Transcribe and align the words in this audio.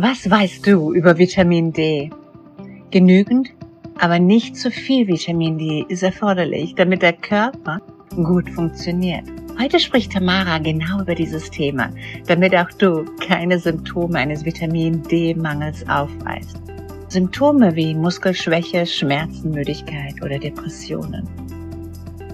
Was 0.00 0.30
weißt 0.30 0.64
du 0.64 0.94
über 0.94 1.18
Vitamin 1.18 1.72
D? 1.72 2.08
Genügend, 2.92 3.48
aber 3.98 4.20
nicht 4.20 4.54
zu 4.54 4.70
viel 4.70 5.08
Vitamin 5.08 5.58
D 5.58 5.84
ist 5.88 6.04
erforderlich, 6.04 6.76
damit 6.76 7.02
der 7.02 7.14
Körper 7.14 7.80
gut 8.14 8.48
funktioniert. 8.48 9.24
Heute 9.60 9.80
spricht 9.80 10.12
Tamara 10.12 10.58
genau 10.58 11.00
über 11.00 11.16
dieses 11.16 11.50
Thema, 11.50 11.90
damit 12.28 12.54
auch 12.54 12.70
du 12.78 13.06
keine 13.26 13.58
Symptome 13.58 14.20
eines 14.20 14.44
Vitamin 14.44 15.02
D-Mangels 15.02 15.84
aufweist. 15.88 16.62
Symptome 17.08 17.74
wie 17.74 17.92
Muskelschwäche, 17.92 18.86
Schmerzen, 18.86 19.50
Müdigkeit 19.50 20.14
oder 20.22 20.38
Depressionen. 20.38 21.26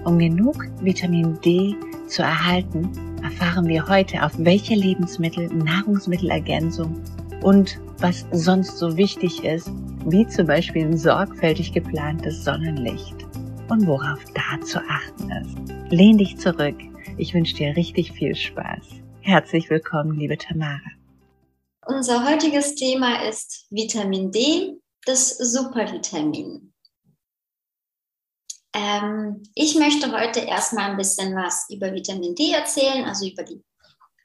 Um 0.03 0.19
genug 0.19 0.67
Vitamin 0.81 1.39
D 1.43 1.75
zu 2.05 2.21
erhalten, 2.21 2.91
erfahren 3.23 3.67
wir 3.67 3.87
heute, 3.87 4.21
auf 4.23 4.33
welche 4.37 4.75
Lebensmittel, 4.75 5.47
Nahrungsmittelergänzung 5.47 7.01
und 7.45 7.79
was 7.99 8.25
sonst 8.31 8.79
so 8.79 8.97
wichtig 8.97 9.43
ist, 9.43 9.69
wie 10.07 10.27
zum 10.27 10.47
Beispiel 10.47 10.83
ein 10.83 10.97
sorgfältig 10.97 11.73
geplantes 11.73 12.43
Sonnenlicht 12.43 13.13
und 13.69 13.85
worauf 13.85 14.19
da 14.33 14.59
zu 14.65 14.79
achten 14.79 15.29
ist. 15.29 15.91
Lehn 15.91 16.17
dich 16.17 16.39
zurück. 16.39 16.75
Ich 17.19 17.35
wünsche 17.35 17.55
dir 17.55 17.75
richtig 17.75 18.13
viel 18.13 18.35
Spaß. 18.35 18.83
Herzlich 19.21 19.69
willkommen, 19.69 20.17
liebe 20.17 20.39
Tamara. 20.39 20.81
Unser 21.85 22.27
heutiges 22.27 22.73
Thema 22.73 23.27
ist 23.29 23.67
Vitamin 23.69 24.31
D, 24.31 24.79
das 25.05 25.37
Supervitamin. 25.37 26.73
Ähm, 28.73 29.43
ich 29.53 29.75
möchte 29.75 30.11
heute 30.11 30.39
erstmal 30.39 30.89
ein 30.89 30.97
bisschen 30.97 31.35
was 31.35 31.67
über 31.69 31.93
Vitamin 31.93 32.33
D 32.33 32.53
erzählen, 32.53 33.05
also 33.05 33.27
über 33.27 33.43
die, 33.43 33.63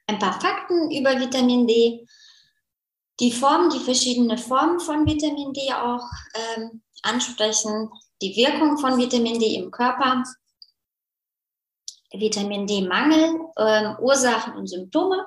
ein 0.07 0.19
paar 0.19 0.41
Fakten 0.41 0.91
über 0.91 1.21
Vitamin 1.21 1.66
D 1.66 2.07
die 3.20 3.33
Form, 3.33 3.69
die 3.70 3.80
verschiedenen 3.80 4.38
Formen 4.38 4.80
von 4.80 5.06
Vitamin 5.06 5.52
D 5.52 5.73
auch 5.73 6.05
ähm, 6.34 6.83
ansprechen, 7.02 7.90
die 8.23 8.35
Wirkung 8.35 8.79
von 8.79 8.99
Vitamin 8.99 9.38
D 9.38 9.57
im 9.57 9.71
Körper, 9.71 10.24
Vitamin 12.12 12.66
D-Mangel, 12.66 13.38
ähm, 13.57 13.96
Ursachen 14.01 14.54
und 14.57 14.66
Symptome, 14.66 15.24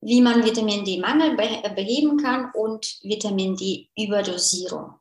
wie 0.00 0.20
man 0.20 0.44
Vitamin 0.44 0.84
D-Mangel 0.84 1.36
be 1.36 1.74
beheben 1.74 2.18
kann 2.18 2.50
und 2.54 2.98
Vitamin 3.02 3.56
D-Überdosierung. 3.56 4.94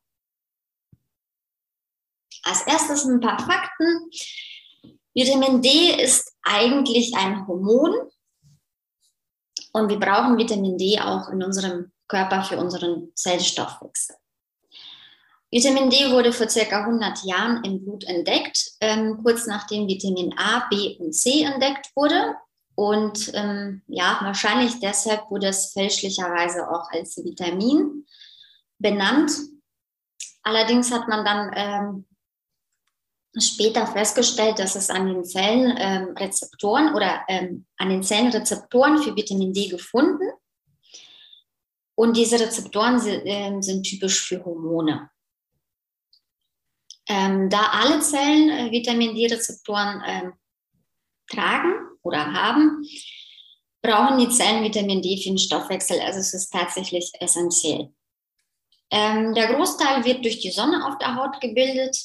Als 2.44 2.66
erstes 2.66 3.04
ein 3.04 3.20
paar 3.20 3.40
Fakten. 3.40 4.10
Vitamin 5.14 5.62
D 5.62 6.02
ist 6.02 6.32
eigentlich 6.44 7.14
ein 7.16 7.46
Hormon, 7.48 8.10
und 9.78 9.90
wir 9.90 10.00
brauchen 10.00 10.38
Vitamin 10.38 10.78
D 10.78 11.00
auch 11.00 11.30
in 11.30 11.44
unserem 11.44 11.92
Körper 12.08 12.44
für 12.44 12.58
unseren 12.58 13.12
Zellstoffwechsel. 13.16 14.16
Vitamin 15.50 15.90
D 15.90 16.12
wurde 16.12 16.34
vor 16.34 16.50
circa 16.50 16.82
100 16.82 17.24
Jahren 17.24 17.64
im 17.64 17.84
Blut 17.84 18.04
entdeckt, 18.04 18.72
ähm, 18.82 19.22
kurz 19.24 19.48
nachdem 19.48 19.88
Vitamin 19.88 20.34
A, 20.38 20.68
B 20.70 20.98
und 21.00 21.14
C 21.14 21.44
entdeckt 21.44 21.90
wurde. 21.96 22.36
Und 22.76 23.32
ähm, 23.34 23.82
ja, 23.88 24.20
wahrscheinlich 24.22 24.80
deshalb 24.80 25.32
wurde 25.32 25.48
es 25.48 25.72
fälschlicherweise 25.72 26.70
auch 26.70 26.92
als 26.92 27.18
Vitamin 27.18 28.06
benannt. 28.78 29.32
Allerdings 30.44 30.92
hat 30.92 31.08
man 31.08 31.26
dann 31.26 31.52
ähm, 31.56 32.07
später 33.40 33.88
festgestellt, 33.88 34.60
dass 34.60 34.76
es 34.76 34.90
an 34.90 35.08
den 35.08 35.24
Zellen 35.24 35.76
ähm, 35.78 36.94
oder 36.96 37.24
ähm, 37.28 37.66
an 37.78 37.90
den 37.90 38.04
Zellen 38.04 38.32
Rezeptoren 38.32 39.02
für 39.02 39.16
Vitamin 39.16 39.54
D 39.54 39.68
gefunden. 39.68 40.30
Und 41.96 42.16
diese 42.16 42.40
Rezeptoren 42.40 43.00
sind, 43.00 43.26
äh, 43.26 43.60
sind 43.62 43.84
typisch 43.84 44.22
für 44.28 44.44
Hormone. 44.46 45.10
Ähm, 47.08 47.50
da 47.50 47.70
alle 47.72 48.00
Zellen 48.02 48.50
äh, 48.50 48.72
Vitamin 48.72 49.16
D-Rezeptoren 49.16 50.04
ähm, 50.06 50.34
tragen 51.28 51.74
oder 52.04 52.34
haben, 52.34 52.86
brauchen 53.82 54.20
die 54.20 54.30
Zellen 54.30 54.64
Vitamin 54.64 55.02
D 55.02 55.18
für 55.18 55.30
den 55.30 55.38
Stoffwechsel. 55.38 56.00
Also 56.02 56.20
es 56.20 56.34
ist 56.34 56.52
tatsächlich 56.52 57.12
essentiell. 57.20 57.94
Ähm, 58.92 59.34
der 59.34 59.54
Großteil 59.54 60.04
wird 60.04 60.24
durch 60.24 60.40
die 60.40 60.52
Sonne 60.52 60.86
auf 60.86 60.98
der 60.98 61.16
Haut 61.16 61.40
gebildet 61.40 61.98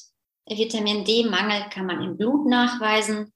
Vitamin 0.49 1.05
D-Mangel 1.05 1.69
kann 1.71 1.87
man 1.87 2.03
im 2.03 2.17
Blut 2.17 2.47
nachweisen. 2.47 3.33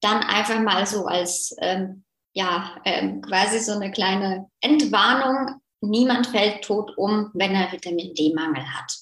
Dann 0.00 0.22
einfach 0.22 0.60
mal 0.60 0.86
so 0.86 1.06
als 1.06 1.54
ähm, 1.58 2.04
ja, 2.34 2.80
ähm, 2.84 3.20
quasi 3.22 3.60
so 3.60 3.72
eine 3.72 3.90
kleine 3.90 4.50
Entwarnung. 4.60 5.60
Niemand 5.80 6.28
fällt 6.28 6.64
tot 6.64 6.96
um, 6.96 7.30
wenn 7.34 7.54
er 7.54 7.70
Vitamin 7.72 8.14
D-Mangel 8.14 8.64
hat. 8.74 8.92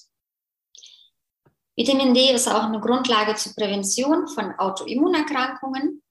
Vitamin 1.75 2.13
D 2.13 2.31
ist 2.33 2.47
auch 2.47 2.63
eine 2.63 2.79
Grundlage 2.79 3.35
zur 3.35 3.55
Prävention 3.55 4.27
von 4.27 4.53
Autoimmunerkrankungen. 4.59 6.03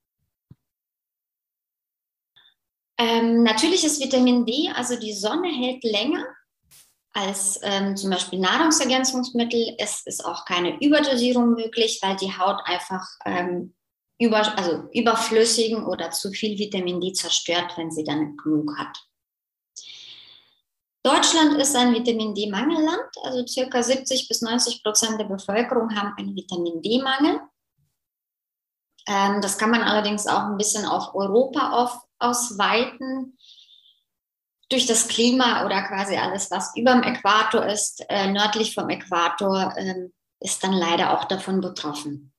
Ähm, 2.99 3.43
natürlich 3.43 3.85
ist 3.85 4.01
Vitamin 4.01 4.45
D, 4.45 4.71
also 4.75 4.99
die 4.99 5.13
Sonne 5.13 5.49
hält 5.49 5.85
länger 5.85 6.27
als 7.13 7.59
ähm, 7.63 7.97
zum 7.97 8.11
Beispiel 8.11 8.39
Nahrungsergänzungsmittel. 8.39 9.75
Es 9.79 10.03
ist 10.07 10.25
auch 10.25 10.45
keine 10.45 10.81
Überdosierung 10.81 11.55
möglich, 11.55 11.99
weil 12.03 12.17
die 12.17 12.37
Haut 12.37 12.61
einfach 12.65 13.07
ähm, 13.25 13.75
über, 14.19 14.57
also 14.59 14.89
überflüssigen 14.93 15.85
oder 15.85 16.11
zu 16.11 16.31
viel 16.31 16.59
Vitamin 16.59 17.01
D 17.01 17.13
zerstört, 17.13 17.73
wenn 17.77 17.91
sie 17.91 18.05
dann 18.05 18.37
genug 18.37 18.77
hat. 18.79 18.97
Deutschland 21.03 21.55
ist 21.55 21.75
ein 21.75 21.95
Vitamin 21.95 22.35
D-Mangelland, 22.35 23.11
also 23.23 23.47
circa 23.47 23.83
70 23.83 24.29
bis 24.29 24.43
90 24.43 24.83
Prozent 24.83 25.19
der 25.19 25.25
Bevölkerung 25.25 25.97
haben 25.97 26.13
einen 26.19 26.37
Vitamin 26.37 26.83
D-Mangel. 26.83 27.41
Ähm, 29.09 29.41
das 29.41 29.57
kann 29.57 29.71
man 29.71 29.83
allerdings 29.83 30.27
auch 30.27 30.43
ein 30.43 30.59
bisschen 30.59 30.85
auf 30.85 31.15
Europa 31.15 31.73
auf, 31.73 32.03
ausweiten 32.19 33.39
durch 34.71 34.87
das 34.87 35.09
Klima 35.09 35.67
oder 35.67 35.83
quasi 35.83 36.17
alles, 36.17 36.51
was 36.51 36.75
über 36.77 36.93
dem 36.93 37.03
Äquator 37.03 37.67
ist, 37.67 38.05
äh, 38.09 38.31
nördlich 38.31 38.75
vom 38.75 38.89
Äquator, 38.89 39.75
äh, 39.77 40.09
ist 40.41 40.63
dann 40.65 40.73
leider 40.73 41.13
auch 41.19 41.25
davon 41.25 41.61
betroffen. 41.61 42.33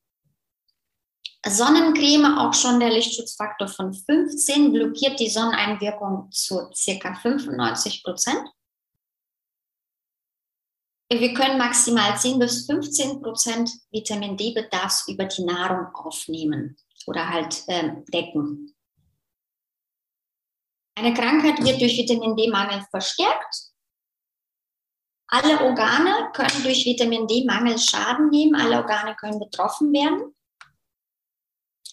Sonnencreme, 1.46 2.38
auch 2.38 2.53
schon 2.53 2.80
der 2.80 2.92
Lichtschutzfaktor 2.92 3.68
von 3.68 3.94
15, 3.94 4.72
blockiert 4.72 5.19
die 5.19 5.30
Sonneneinwirkung 5.30 6.30
zu 6.31 6.69
ca. 6.69 7.16
95 7.16 8.03
Prozent. 8.03 8.48
Wir 11.12 11.34
können 11.34 11.58
maximal 11.58 12.18
10 12.18 12.40
bis 12.40 12.66
15 12.68 13.22
Prozent 13.22 13.69
Vitamin 13.92 14.38
D-Bedarfs 14.38 15.08
über 15.09 15.25
die 15.25 15.44
Nahrung 15.44 15.94
aufnehmen 15.94 16.78
oder 17.06 17.28
halt 17.28 17.63
äh, 17.68 17.92
decken. 18.13 18.74
Eine 21.01 21.16
Krankheit 21.16 21.57
wird 21.63 21.81
durch 21.81 21.97
Vitamin 21.97 22.35
D-Mangel 22.35 22.85
verstärkt. 22.91 23.72
Alle 25.29 25.59
Organe 25.62 26.31
können 26.31 26.62
durch 26.62 26.85
Vitamin 26.85 27.25
D-Mangel 27.25 27.79
Schaden 27.79 28.29
nehmen, 28.29 28.53
alle 28.53 28.78
Organe 28.78 29.16
können 29.16 29.39
betroffen 29.39 29.91
werden. 29.94 30.35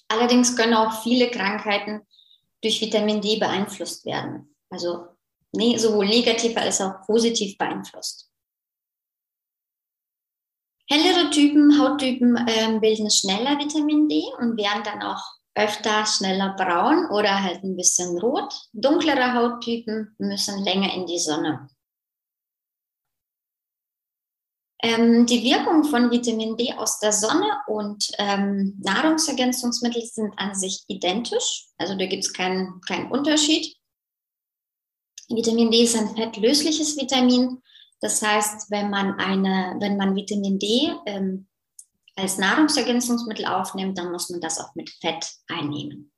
Allerdings 0.08 0.54
können 0.54 0.74
auch 0.74 1.02
viele 1.02 1.30
Krankheiten 1.30 2.06
durch 2.62 2.82
Vitamin 2.82 3.22
D 3.22 3.38
beeinflusst 3.38 4.04
werden. 4.04 4.54
Also 4.68 5.16
sowohl 5.54 6.06
negativ 6.06 6.54
als 6.58 6.82
auch 6.82 7.00
positiv 7.06 7.56
beeinflusst. 7.56 8.30
Hellere 10.90 11.30
Typen, 11.30 11.80
Hauttypen 11.80 12.36
äh, 12.46 12.78
bilden 12.78 13.10
schneller 13.10 13.58
Vitamin 13.58 14.06
D 14.06 14.22
und 14.38 14.58
werden 14.58 14.82
dann 14.84 15.02
auch 15.02 15.37
öfter 15.58 16.06
schneller 16.06 16.54
braun 16.56 17.10
oder 17.10 17.42
halt 17.42 17.64
ein 17.64 17.76
bisschen 17.76 18.16
rot. 18.18 18.52
Dunklere 18.72 19.34
Hauttypen 19.34 20.14
müssen 20.18 20.62
länger 20.62 20.94
in 20.94 21.06
die 21.06 21.18
Sonne. 21.18 21.68
Ähm, 24.80 25.26
die 25.26 25.42
Wirkung 25.42 25.82
von 25.82 26.10
Vitamin 26.12 26.56
D 26.56 26.72
aus 26.74 27.00
der 27.00 27.12
Sonne 27.12 27.50
und 27.66 28.12
ähm, 28.18 28.80
Nahrungsergänzungsmittel 28.80 30.02
sind 30.06 30.32
an 30.36 30.54
sich 30.54 30.84
identisch. 30.86 31.66
Also 31.78 31.96
da 31.96 32.06
gibt 32.06 32.22
es 32.22 32.32
keinen 32.32 32.80
kein 32.82 33.10
Unterschied. 33.10 33.76
Vitamin 35.28 35.72
D 35.72 35.82
ist 35.82 35.96
ein 35.96 36.14
fettlösliches 36.14 36.96
Vitamin. 36.96 37.60
Das 38.00 38.22
heißt, 38.22 38.70
wenn 38.70 38.90
man, 38.90 39.18
eine, 39.18 39.76
wenn 39.80 39.96
man 39.96 40.14
Vitamin 40.14 40.60
D 40.60 40.92
ähm, 41.06 41.48
als 42.18 42.38
Nahrungsergänzungsmittel 42.38 43.46
aufnimmt, 43.46 43.96
dann 43.96 44.10
muss 44.10 44.28
man 44.30 44.40
das 44.40 44.58
auch 44.58 44.74
mit 44.74 44.90
Fett 44.90 45.30
einnehmen. 45.48 46.12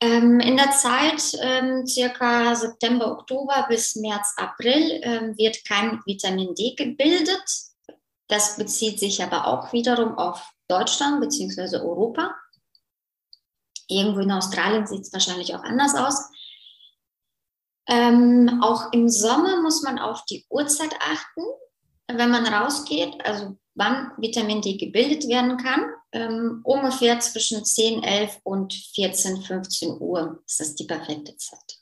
Ähm, 0.00 0.38
in 0.40 0.56
der 0.56 0.70
Zeit 0.70 1.36
ähm, 1.40 1.86
circa 1.86 2.54
September, 2.54 3.10
Oktober 3.10 3.66
bis 3.68 3.96
März, 3.96 4.34
April 4.36 5.00
ähm, 5.02 5.36
wird 5.36 5.64
kein 5.64 6.00
Vitamin 6.06 6.54
D 6.54 6.74
gebildet. 6.76 7.42
Das 8.28 8.56
bezieht 8.56 9.00
sich 9.00 9.22
aber 9.22 9.46
auch 9.46 9.72
wiederum 9.72 10.16
auf 10.16 10.52
Deutschland 10.68 11.20
bzw. 11.20 11.78
Europa. 11.78 12.36
Irgendwo 13.88 14.20
in 14.20 14.30
Australien 14.30 14.86
sieht 14.86 15.02
es 15.02 15.12
wahrscheinlich 15.12 15.54
auch 15.54 15.64
anders 15.64 15.94
aus. 15.94 16.30
Ähm, 17.88 18.60
auch 18.62 18.92
im 18.92 19.08
Sommer 19.08 19.62
muss 19.62 19.82
man 19.82 19.98
auf 19.98 20.24
die 20.26 20.46
Uhrzeit 20.50 20.94
achten, 21.00 21.42
wenn 22.06 22.30
man 22.30 22.46
rausgeht, 22.46 23.24
also 23.24 23.56
wann 23.78 24.12
Vitamin 24.18 24.60
D 24.60 24.76
gebildet 24.76 25.28
werden 25.28 25.56
kann. 25.56 25.84
Ähm, 26.10 26.60
ungefähr 26.64 27.20
zwischen 27.20 27.64
10, 27.64 28.02
11 28.02 28.40
und 28.42 28.74
14, 28.74 29.42
15 29.42 30.00
Uhr 30.00 30.42
ist 30.46 30.60
das 30.60 30.74
die 30.74 30.84
perfekte 30.84 31.36
Zeit. 31.36 31.78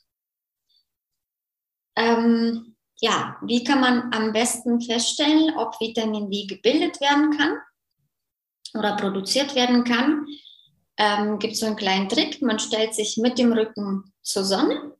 Ähm, 1.95 2.75
ja, 2.99 3.37
wie 3.41 3.63
kann 3.63 3.79
man 3.81 4.13
am 4.13 4.31
besten 4.31 4.81
feststellen, 4.81 5.57
ob 5.57 5.79
Vitamin 5.79 6.29
D 6.29 6.45
gebildet 6.45 7.01
werden 7.01 7.35
kann 7.37 7.57
oder 8.73 8.95
produziert 8.95 9.55
werden 9.55 9.83
kann? 9.83 10.27
Ähm, 10.97 11.39
Gibt 11.39 11.53
es 11.53 11.59
so 11.59 11.65
einen 11.65 11.75
kleinen 11.75 12.09
Trick. 12.09 12.41
Man 12.41 12.59
stellt 12.59 12.93
sich 12.93 13.17
mit 13.17 13.37
dem 13.37 13.53
Rücken 13.53 14.13
zur 14.21 14.43
Sonne 14.43 14.95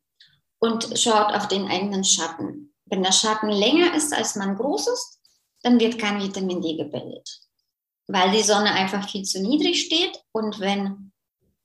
und 0.59 0.97
schaut 0.97 1.33
auf 1.33 1.47
den 1.47 1.67
eigenen 1.67 2.03
Schatten. 2.03 2.73
Wenn 2.85 3.03
der 3.03 3.11
Schatten 3.11 3.49
länger 3.49 3.93
ist, 3.95 4.13
als 4.13 4.35
man 4.35 4.55
groß 4.55 4.87
ist, 4.87 5.16
dann 5.63 5.79
wird 5.79 5.99
kein 5.99 6.21
Vitamin 6.21 6.61
D 6.61 6.75
gebildet, 6.75 7.41
weil 8.07 8.31
die 8.31 8.43
Sonne 8.43 8.71
einfach 8.71 9.09
viel 9.09 9.23
zu 9.23 9.41
niedrig 9.41 9.85
steht. 9.85 10.21
Und 10.31 10.59
wenn 10.59 11.11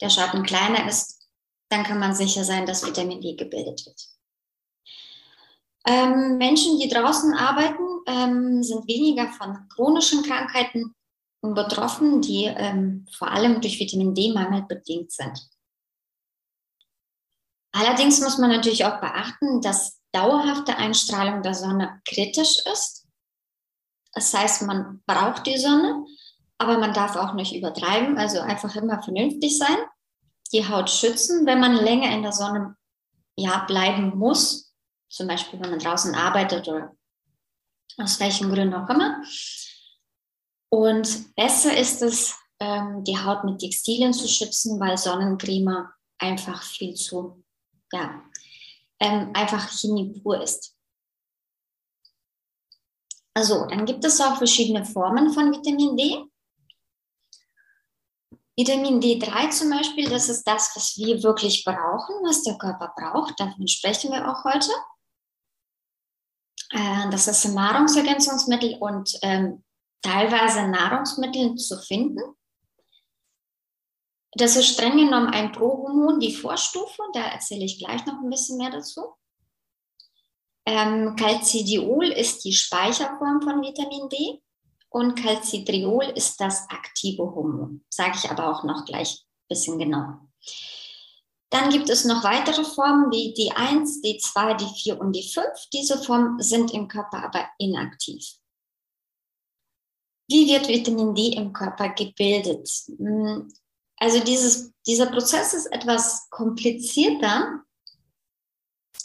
der 0.00 0.10
Schatten 0.10 0.42
kleiner 0.42 0.88
ist, 0.88 1.28
dann 1.68 1.84
kann 1.84 1.98
man 1.98 2.14
sicher 2.14 2.44
sein, 2.44 2.66
dass 2.66 2.86
Vitamin 2.86 3.20
D 3.20 3.34
gebildet 3.34 3.86
wird. 3.86 4.08
Ähm, 5.86 6.38
Menschen, 6.38 6.78
die 6.78 6.88
draußen 6.88 7.34
arbeiten, 7.34 7.82
ähm, 8.06 8.62
sind 8.62 8.86
weniger 8.86 9.28
von 9.32 9.68
chronischen 9.68 10.22
Krankheiten 10.22 10.94
betroffen, 11.40 12.20
die 12.20 12.44
ähm, 12.44 13.06
vor 13.16 13.30
allem 13.30 13.60
durch 13.60 13.80
Vitamin 13.80 14.14
D-Mangel 14.14 14.62
bedingt 14.62 15.10
sind. 15.10 15.48
Allerdings 17.72 18.20
muss 18.20 18.38
man 18.38 18.50
natürlich 18.50 18.84
auch 18.84 19.00
beachten, 19.00 19.60
dass 19.60 20.00
dauerhafte 20.12 20.76
Einstrahlung 20.76 21.42
der 21.42 21.54
Sonne 21.54 22.00
kritisch 22.04 22.58
ist. 22.70 23.01
Das 24.12 24.32
heißt, 24.34 24.62
man 24.62 25.02
braucht 25.06 25.46
die 25.46 25.58
Sonne, 25.58 26.04
aber 26.58 26.78
man 26.78 26.92
darf 26.92 27.16
auch 27.16 27.34
nicht 27.34 27.54
übertreiben, 27.54 28.18
also 28.18 28.40
einfach 28.40 28.74
immer 28.76 29.02
vernünftig 29.02 29.58
sein, 29.58 29.76
die 30.52 30.68
Haut 30.68 30.90
schützen, 30.90 31.46
wenn 31.46 31.60
man 31.60 31.74
länger 31.74 32.14
in 32.14 32.22
der 32.22 32.32
Sonne 32.32 32.76
ja, 33.36 33.64
bleiben 33.64 34.16
muss, 34.18 34.74
zum 35.08 35.26
Beispiel 35.26 35.60
wenn 35.60 35.70
man 35.70 35.78
draußen 35.78 36.14
arbeitet 36.14 36.68
oder 36.68 36.94
aus 37.98 38.20
welchen 38.20 38.52
Gründen 38.52 38.74
auch 38.74 38.88
immer. 38.88 39.22
Und 40.68 41.34
besser 41.34 41.76
ist 41.76 42.02
es, 42.02 42.36
ähm, 42.60 43.02
die 43.04 43.18
Haut 43.18 43.44
mit 43.44 43.58
Textilien 43.58 44.12
zu 44.12 44.28
schützen, 44.28 44.78
weil 44.78 44.96
Sonnencreme 44.96 45.88
einfach 46.18 46.62
viel 46.62 46.94
zu 46.94 47.42
ja, 47.92 48.22
ähm, 49.00 49.30
einfach 49.34 49.68
Chemie 49.68 50.20
pur 50.20 50.40
ist. 50.40 50.74
Also, 53.34 53.66
dann 53.66 53.86
gibt 53.86 54.04
es 54.04 54.20
auch 54.20 54.36
verschiedene 54.36 54.84
Formen 54.84 55.32
von 55.32 55.50
Vitamin 55.50 55.96
D. 55.96 56.24
Vitamin 58.54 59.00
D3 59.00 59.50
zum 59.50 59.70
Beispiel, 59.70 60.10
das 60.10 60.28
ist 60.28 60.44
das, 60.44 60.72
was 60.74 60.96
wir 60.98 61.22
wirklich 61.22 61.64
brauchen, 61.64 62.16
was 62.22 62.42
der 62.42 62.58
Körper 62.58 62.92
braucht. 62.94 63.40
Davon 63.40 63.66
sprechen 63.66 64.12
wir 64.12 64.28
auch 64.28 64.44
heute. 64.44 64.70
Äh, 66.70 67.10
das 67.10 67.28
ist 67.28 67.46
ein 67.46 67.54
Nahrungsergänzungsmittel 67.54 68.76
und 68.78 69.18
ähm, 69.22 69.64
teilweise 70.02 70.68
Nahrungsmittel 70.68 71.54
zu 71.56 71.78
finden. 71.80 72.20
Das 74.34 74.56
ist 74.56 74.74
streng 74.74 74.96
genommen 74.96 75.28
ein 75.28 75.52
Prohormon, 75.52 76.20
die 76.20 76.34
Vorstufe. 76.34 77.02
Da 77.12 77.20
erzähle 77.20 77.64
ich 77.64 77.78
gleich 77.78 78.04
noch 78.06 78.20
ein 78.20 78.30
bisschen 78.30 78.58
mehr 78.58 78.70
dazu. 78.70 79.14
Ähm, 80.64 81.16
Calcidiol 81.16 82.06
ist 82.06 82.44
die 82.44 82.52
Speicherform 82.52 83.42
von 83.42 83.62
Vitamin 83.62 84.08
D 84.08 84.40
und 84.90 85.16
Calcidriol 85.16 86.04
ist 86.14 86.40
das 86.40 86.68
aktive 86.68 87.22
Hormon. 87.22 87.84
Sage 87.88 88.18
ich 88.22 88.30
aber 88.30 88.48
auch 88.50 88.62
noch 88.62 88.84
gleich 88.84 89.24
ein 89.24 89.48
bisschen 89.48 89.78
genauer. 89.78 90.28
Dann 91.50 91.70
gibt 91.70 91.90
es 91.90 92.04
noch 92.04 92.24
weitere 92.24 92.64
Formen 92.64 93.10
wie 93.10 93.34
D1, 93.34 94.02
D2, 94.02 94.58
D4 94.58 94.96
und 94.96 95.14
D5. 95.14 95.42
Diese 95.72 96.02
Formen 96.02 96.40
sind 96.40 96.72
im 96.72 96.88
Körper 96.88 97.24
aber 97.24 97.46
inaktiv. 97.58 98.24
Wie 100.28 100.48
wird 100.48 100.68
Vitamin 100.68 101.14
D 101.14 101.34
im 101.34 101.52
Körper 101.52 101.90
gebildet? 101.90 102.68
Hm, 102.96 103.52
also 103.96 104.20
dieses, 104.20 104.72
dieser 104.86 105.06
Prozess 105.06 105.52
ist 105.52 105.66
etwas 105.66 106.28
komplizierter. 106.30 107.62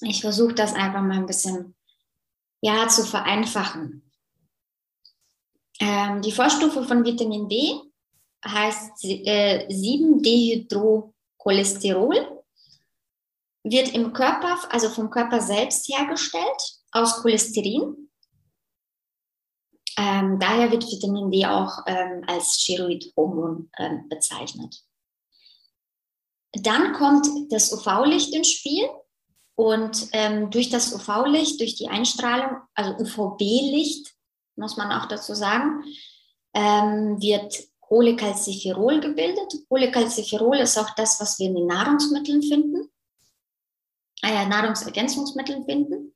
Ich 0.02 0.22
versuche 0.22 0.54
das 0.54 0.74
einfach 0.74 1.02
mal 1.02 1.18
ein 1.18 1.26
bisschen 1.26 1.76
ja, 2.62 2.88
zu 2.88 3.04
vereinfachen. 3.04 4.12
Ähm, 5.80 6.22
die 6.22 6.32
Vorstufe 6.32 6.84
von 6.84 7.04
Vitamin 7.06 7.48
D 7.48 7.80
heißt 8.46 9.04
äh, 9.06 9.68
7-Dehydrocholesterol, 9.68 12.44
wird 13.64 13.94
im 13.94 14.14
Körper, 14.14 14.60
also 14.72 14.90
vom 14.90 15.10
Körper 15.10 15.42
selbst 15.42 15.90
hergestellt 15.90 16.80
aus 16.92 17.22
Cholesterin. 17.22 18.10
Ähm, 19.98 20.40
daher 20.40 20.72
wird 20.72 20.84
Vitamin 20.84 21.32
D 21.32 21.46
auch 21.46 21.80
ähm, 21.88 22.24
als 22.28 22.62
Steroidhormon 22.62 23.72
ähm, 23.78 24.08
bezeichnet. 24.10 24.84
Dann 26.54 26.94
kommt 26.94 27.28
das 27.52 27.74
UV-Licht 27.74 28.34
ins 28.34 28.52
Spiel 28.52 28.88
und 29.58 30.10
ähm, 30.14 30.52
durch 30.52 30.70
das 30.70 30.94
UV-Licht, 30.94 31.60
durch 31.60 31.74
die 31.74 31.88
Einstrahlung, 31.88 32.62
also 32.76 32.92
UVB-Licht, 33.04 34.14
muss 34.56 34.78
man 34.78 34.92
auch 34.92 35.08
dazu 35.08 35.34
sagen, 35.34 35.84
ähm, 36.54 37.20
wird 37.20 37.58
Cholecalciferol 37.80 39.00
gebildet. 39.00 39.52
Cholecalciferol 39.68 40.58
ist 40.58 40.78
auch 40.78 40.92
das, 40.94 41.20
was 41.20 41.40
wir 41.40 41.48
in 41.48 41.56
den 41.56 41.66
Nahrungsmitteln 41.66 42.44
finden, 42.44 42.88
äh, 44.22 44.46
Nahrungsergänzungsmitteln 44.46 45.66
finden. 45.66 46.14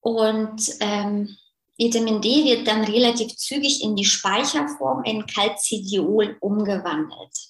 Und 0.00 0.60
ähm, 0.80 1.36
Vitamin 1.78 2.20
D 2.20 2.46
wird 2.46 2.66
dann 2.66 2.82
relativ 2.82 3.36
zügig 3.36 3.84
in 3.84 3.94
die 3.94 4.04
Speicherform 4.04 5.04
in 5.04 5.24
Calcidiol 5.24 6.36
umgewandelt. 6.40 7.49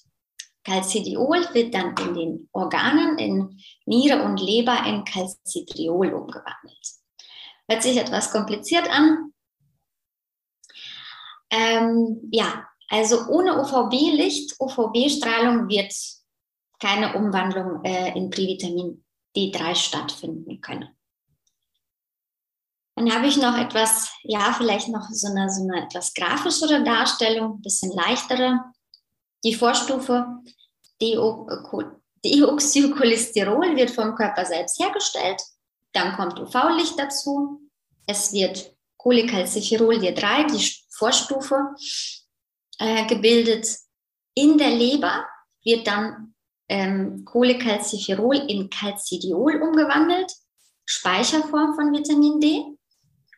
Calcidiol 0.63 1.47
wird 1.53 1.73
dann 1.73 1.95
in 1.97 2.13
den 2.13 2.49
Organen, 2.51 3.17
in 3.17 3.61
Niere 3.85 4.23
und 4.23 4.39
Leber 4.39 4.85
in 4.85 5.03
Calcitriol 5.03 6.13
umgewandelt. 6.13 6.87
Hört 7.67 7.83
sich 7.83 7.97
etwas 7.97 8.31
kompliziert 8.31 8.89
an. 8.89 9.33
Ähm, 11.49 12.29
ja, 12.31 12.67
also 12.89 13.27
ohne 13.27 13.59
UVB-Licht, 13.61 14.55
UVB-Strahlung 14.59 15.67
wird 15.67 15.93
keine 16.79 17.15
Umwandlung 17.15 17.83
äh, 17.83 18.17
in 18.17 18.29
Privitamin 18.29 19.03
D3 19.35 19.75
stattfinden 19.75 20.61
können. 20.61 20.89
Dann 22.95 23.13
habe 23.13 23.27
ich 23.27 23.37
noch 23.37 23.57
etwas, 23.57 24.11
ja, 24.23 24.53
vielleicht 24.53 24.89
noch 24.89 25.07
so 25.09 25.27
eine, 25.27 25.49
so 25.49 25.63
eine 25.63 25.85
etwas 25.85 26.13
grafischere 26.13 26.83
Darstellung, 26.83 27.55
ein 27.55 27.61
bisschen 27.61 27.91
leichtere. 27.93 28.59
Die 29.43 29.55
Vorstufe 29.55 30.41
Deoxycholesterol 31.01 33.75
wird 33.75 33.91
vom 33.91 34.15
Körper 34.15 34.45
selbst 34.45 34.79
hergestellt. 34.79 35.41
Dann 35.93 36.15
kommt 36.15 36.39
UV-Licht 36.39 36.97
dazu. 36.97 37.59
Es 38.05 38.31
wird 38.33 38.73
Cholecalciferol 38.97 39.95
D3, 39.95 40.51
die 40.51 40.73
Vorstufe, 40.89 41.75
äh, 42.77 43.05
gebildet. 43.07 43.67
In 44.35 44.57
der 44.57 44.69
Leber 44.69 45.25
wird 45.63 45.87
dann 45.87 46.35
ähm, 46.69 47.25
Cholecalciferol 47.25 48.35
in 48.35 48.69
Calcidiol 48.69 49.61
umgewandelt, 49.61 50.31
Speicherform 50.85 51.75
von 51.75 51.91
Vitamin 51.91 52.39
D. 52.39 52.63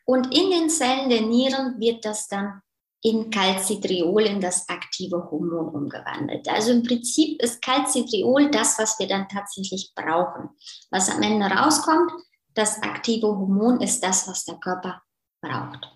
Und 0.05 0.35
in 0.35 0.51
den 0.51 0.69
Zellen 0.69 1.09
der 1.09 1.21
Nieren 1.21 1.79
wird 1.79 2.03
das 2.03 2.27
dann 2.27 2.61
in 3.03 3.29
Calcitriol, 3.29 4.23
in 4.23 4.39
das 4.39 4.67
aktive 4.69 5.29
Hormon 5.29 5.75
umgewandelt. 5.75 6.47
Also 6.47 6.71
im 6.71 6.83
Prinzip 6.83 7.41
ist 7.41 7.61
Calcitriol 7.61 8.49
das, 8.49 8.79
was 8.79 8.97
wir 8.97 9.07
dann 9.07 9.27
tatsächlich 9.27 9.91
brauchen. 9.93 10.49
Was 10.89 11.09
am 11.09 11.21
Ende 11.21 11.45
rauskommt, 11.45 12.11
das 12.53 12.81
aktive 12.81 13.27
Hormon 13.27 13.81
ist 13.81 14.01
das, 14.03 14.27
was 14.27 14.45
der 14.45 14.55
Körper 14.55 15.01
braucht. 15.41 15.91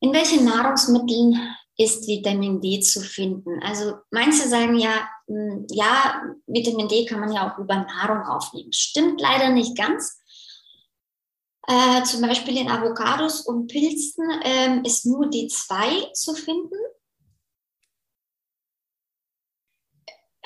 In 0.00 0.12
welchen 0.12 0.44
Nahrungsmitteln 0.44 1.56
ist 1.76 2.06
Vitamin 2.06 2.60
D 2.60 2.78
zu 2.78 3.00
finden? 3.00 3.60
Also 3.64 3.94
manche 4.12 4.46
sagen 4.46 4.76
ja, 4.78 5.08
hm, 5.26 5.66
ja, 5.70 6.22
Vitamin 6.46 6.86
D 6.86 7.04
kann 7.04 7.18
man 7.18 7.32
ja 7.32 7.50
auch 7.52 7.58
über 7.58 7.74
Nahrung 7.74 8.24
aufnehmen. 8.26 8.72
Stimmt 8.72 9.20
leider 9.20 9.50
nicht 9.50 9.76
ganz. 9.76 10.20
Äh, 11.70 12.02
zum 12.04 12.22
Beispiel 12.22 12.56
in 12.56 12.70
Avocados 12.70 13.42
und 13.42 13.66
Pilzen 13.68 14.24
ähm, 14.42 14.84
ist 14.84 15.04
nur 15.04 15.26
D2 15.26 16.12
zu 16.14 16.34
finden. 16.34 16.78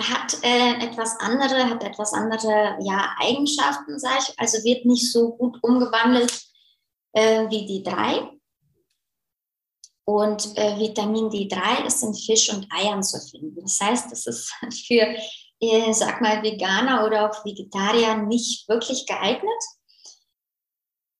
hat 0.00 0.36
äh, 0.42 0.84
etwas 0.84 1.18
andere, 1.20 1.68
hat 1.68 1.84
etwas 1.84 2.12
andere 2.12 2.76
ja, 2.80 3.14
Eigenschaften, 3.20 3.98
sage 3.98 4.24
ich, 4.28 4.38
also 4.38 4.58
wird 4.64 4.84
nicht 4.84 5.12
so 5.12 5.36
gut 5.36 5.58
umgewandelt 5.62 6.42
äh, 7.12 7.48
wie 7.50 7.66
die 7.66 7.82
drei. 7.82 8.28
Und 10.04 10.56
äh, 10.58 10.78
Vitamin 10.78 11.30
D3 11.30 11.86
ist 11.86 12.02
in 12.02 12.14
Fisch 12.14 12.52
und 12.52 12.66
Eiern 12.72 13.02
zu 13.02 13.20
finden. 13.20 13.62
Das 13.62 13.78
heißt, 13.80 14.12
es 14.12 14.26
ist 14.26 14.52
für, 14.86 15.14
äh, 15.60 15.92
sag 15.92 16.20
mal, 16.20 16.42
Veganer 16.42 17.06
oder 17.06 17.30
auch 17.30 17.44
Vegetarier 17.44 18.16
nicht 18.16 18.68
wirklich 18.68 19.06
geeignet. 19.06 19.62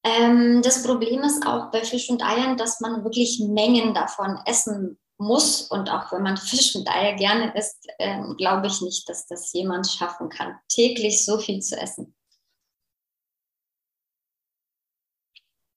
Ähm, 0.05 0.63
das 0.63 0.83
Problem 0.83 1.23
ist 1.23 1.47
auch 1.47 1.71
bei 1.71 1.85
Fisch 1.85 2.09
und 2.11 2.23
Eiern, 2.25 2.57
dass 2.57 2.81
man 2.81 3.05
wirklich 3.05 3.41
Mengen 3.41 3.95
davon 3.95 4.39
essen 4.47 4.99
muss. 5.19 5.63
Und 5.63 5.91
auch 5.91 6.11
wenn 6.13 6.23
man 6.23 6.37
Fisch 6.37 6.75
und 6.75 6.89
Eier 6.89 7.15
gerne 7.15 7.57
isst, 7.57 7.87
äh, 7.99 8.21
glaube 8.37 8.67
ich 8.67 8.81
nicht, 8.81 9.09
dass 9.09 9.27
das 9.27 9.53
jemand 9.53 9.87
schaffen 9.87 10.29
kann, 10.29 10.59
täglich 10.69 11.25
so 11.25 11.39
viel 11.39 11.61
zu 11.61 11.77
essen. 11.77 12.15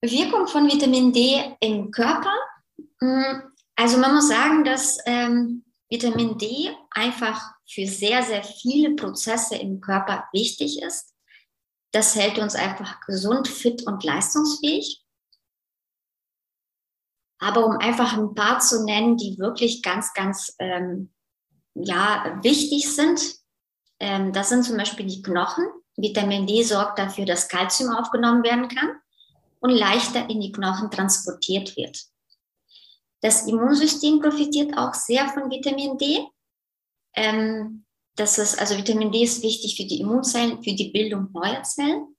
Wirkung 0.02 0.48
von 0.48 0.68
Vitamin 0.68 1.12
D 1.12 1.56
im 1.60 1.92
Körper. 1.92 2.34
Hm, 3.00 3.44
also 3.76 3.98
man 3.98 4.16
muss 4.16 4.28
sagen, 4.28 4.64
dass 4.64 4.98
ähm, 5.06 5.64
Vitamin 5.90 6.38
D 6.38 6.72
einfach 6.92 7.42
für 7.68 7.88
sehr, 7.88 8.24
sehr 8.24 8.44
viele 8.44 8.96
Prozesse 8.96 9.56
im 9.56 9.82
Körper 9.82 10.26
wichtig 10.32 10.82
ist. 10.82 11.15
Das 11.96 12.14
hält 12.14 12.40
uns 12.40 12.56
einfach 12.56 13.00
gesund, 13.06 13.48
fit 13.48 13.88
und 13.88 14.04
leistungsfähig. 14.04 15.02
Aber 17.40 17.66
um 17.66 17.78
einfach 17.78 18.18
ein 18.18 18.36
paar 18.36 18.60
zu 18.60 18.84
nennen, 18.84 19.16
die 19.16 19.38
wirklich 19.40 19.82
ganz, 19.82 20.14
ganz 20.14 20.54
ähm, 20.60 21.14
ja, 21.74 22.38
wichtig 22.44 22.94
sind, 22.94 23.36
ähm, 24.02 24.34
das 24.34 24.50
sind 24.50 24.64
zum 24.64 24.76
Beispiel 24.76 25.06
die 25.06 25.22
Knochen. 25.22 25.64
Vitamin 25.96 26.46
D 26.46 26.64
sorgt 26.64 27.00
dafür, 27.00 27.24
dass 27.24 27.48
Kalzium 27.48 27.96
aufgenommen 27.96 28.44
werden 28.44 28.68
kann 28.68 29.00
und 29.62 29.70
leichter 29.70 30.30
in 30.30 30.42
die 30.42 30.52
Knochen 30.52 30.92
transportiert 30.92 31.78
wird. 31.78 31.98
Das 33.22 33.48
Immunsystem 33.48 34.20
profitiert 34.20 34.78
auch 34.78 34.94
sehr 34.94 35.30
von 35.30 35.50
Vitamin 35.50 35.98
D. 35.98 36.28
Ähm, 37.16 37.85
das 38.16 38.38
ist, 38.38 38.60
also 38.60 38.78
Vitamin 38.78 39.12
D 39.12 39.24
ist 39.24 39.44
wichtig 39.44 39.76
für 39.76 39.86
die 39.86 40.00
Immunzellen, 40.00 40.64
für 40.64 40.74
die 40.74 40.92
Bildung 40.92 41.32
neuer 41.34 41.64
Zellen. 41.64 42.16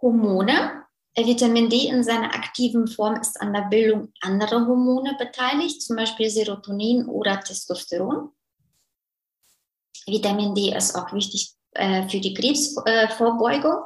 Hormone. 0.00 0.84
Äh, 1.14 1.26
Vitamin 1.26 1.68
D 1.68 1.88
in 1.88 2.02
seiner 2.02 2.34
aktiven 2.34 2.86
Form 2.86 3.16
ist 3.20 3.40
an 3.40 3.52
der 3.52 3.62
Bildung 3.62 4.12
anderer 4.20 4.66
Hormone 4.66 5.16
beteiligt, 5.18 5.82
zum 5.82 5.96
Beispiel 5.96 6.30
Serotonin 6.30 7.06
oder 7.06 7.40
Testosteron. 7.40 8.30
Vitamin 10.06 10.54
D 10.54 10.74
ist 10.74 10.94
auch 10.94 11.12
wichtig 11.12 11.54
äh, 11.72 12.08
für 12.08 12.20
die 12.20 12.34
Krebsvorbeugung. 12.34 13.84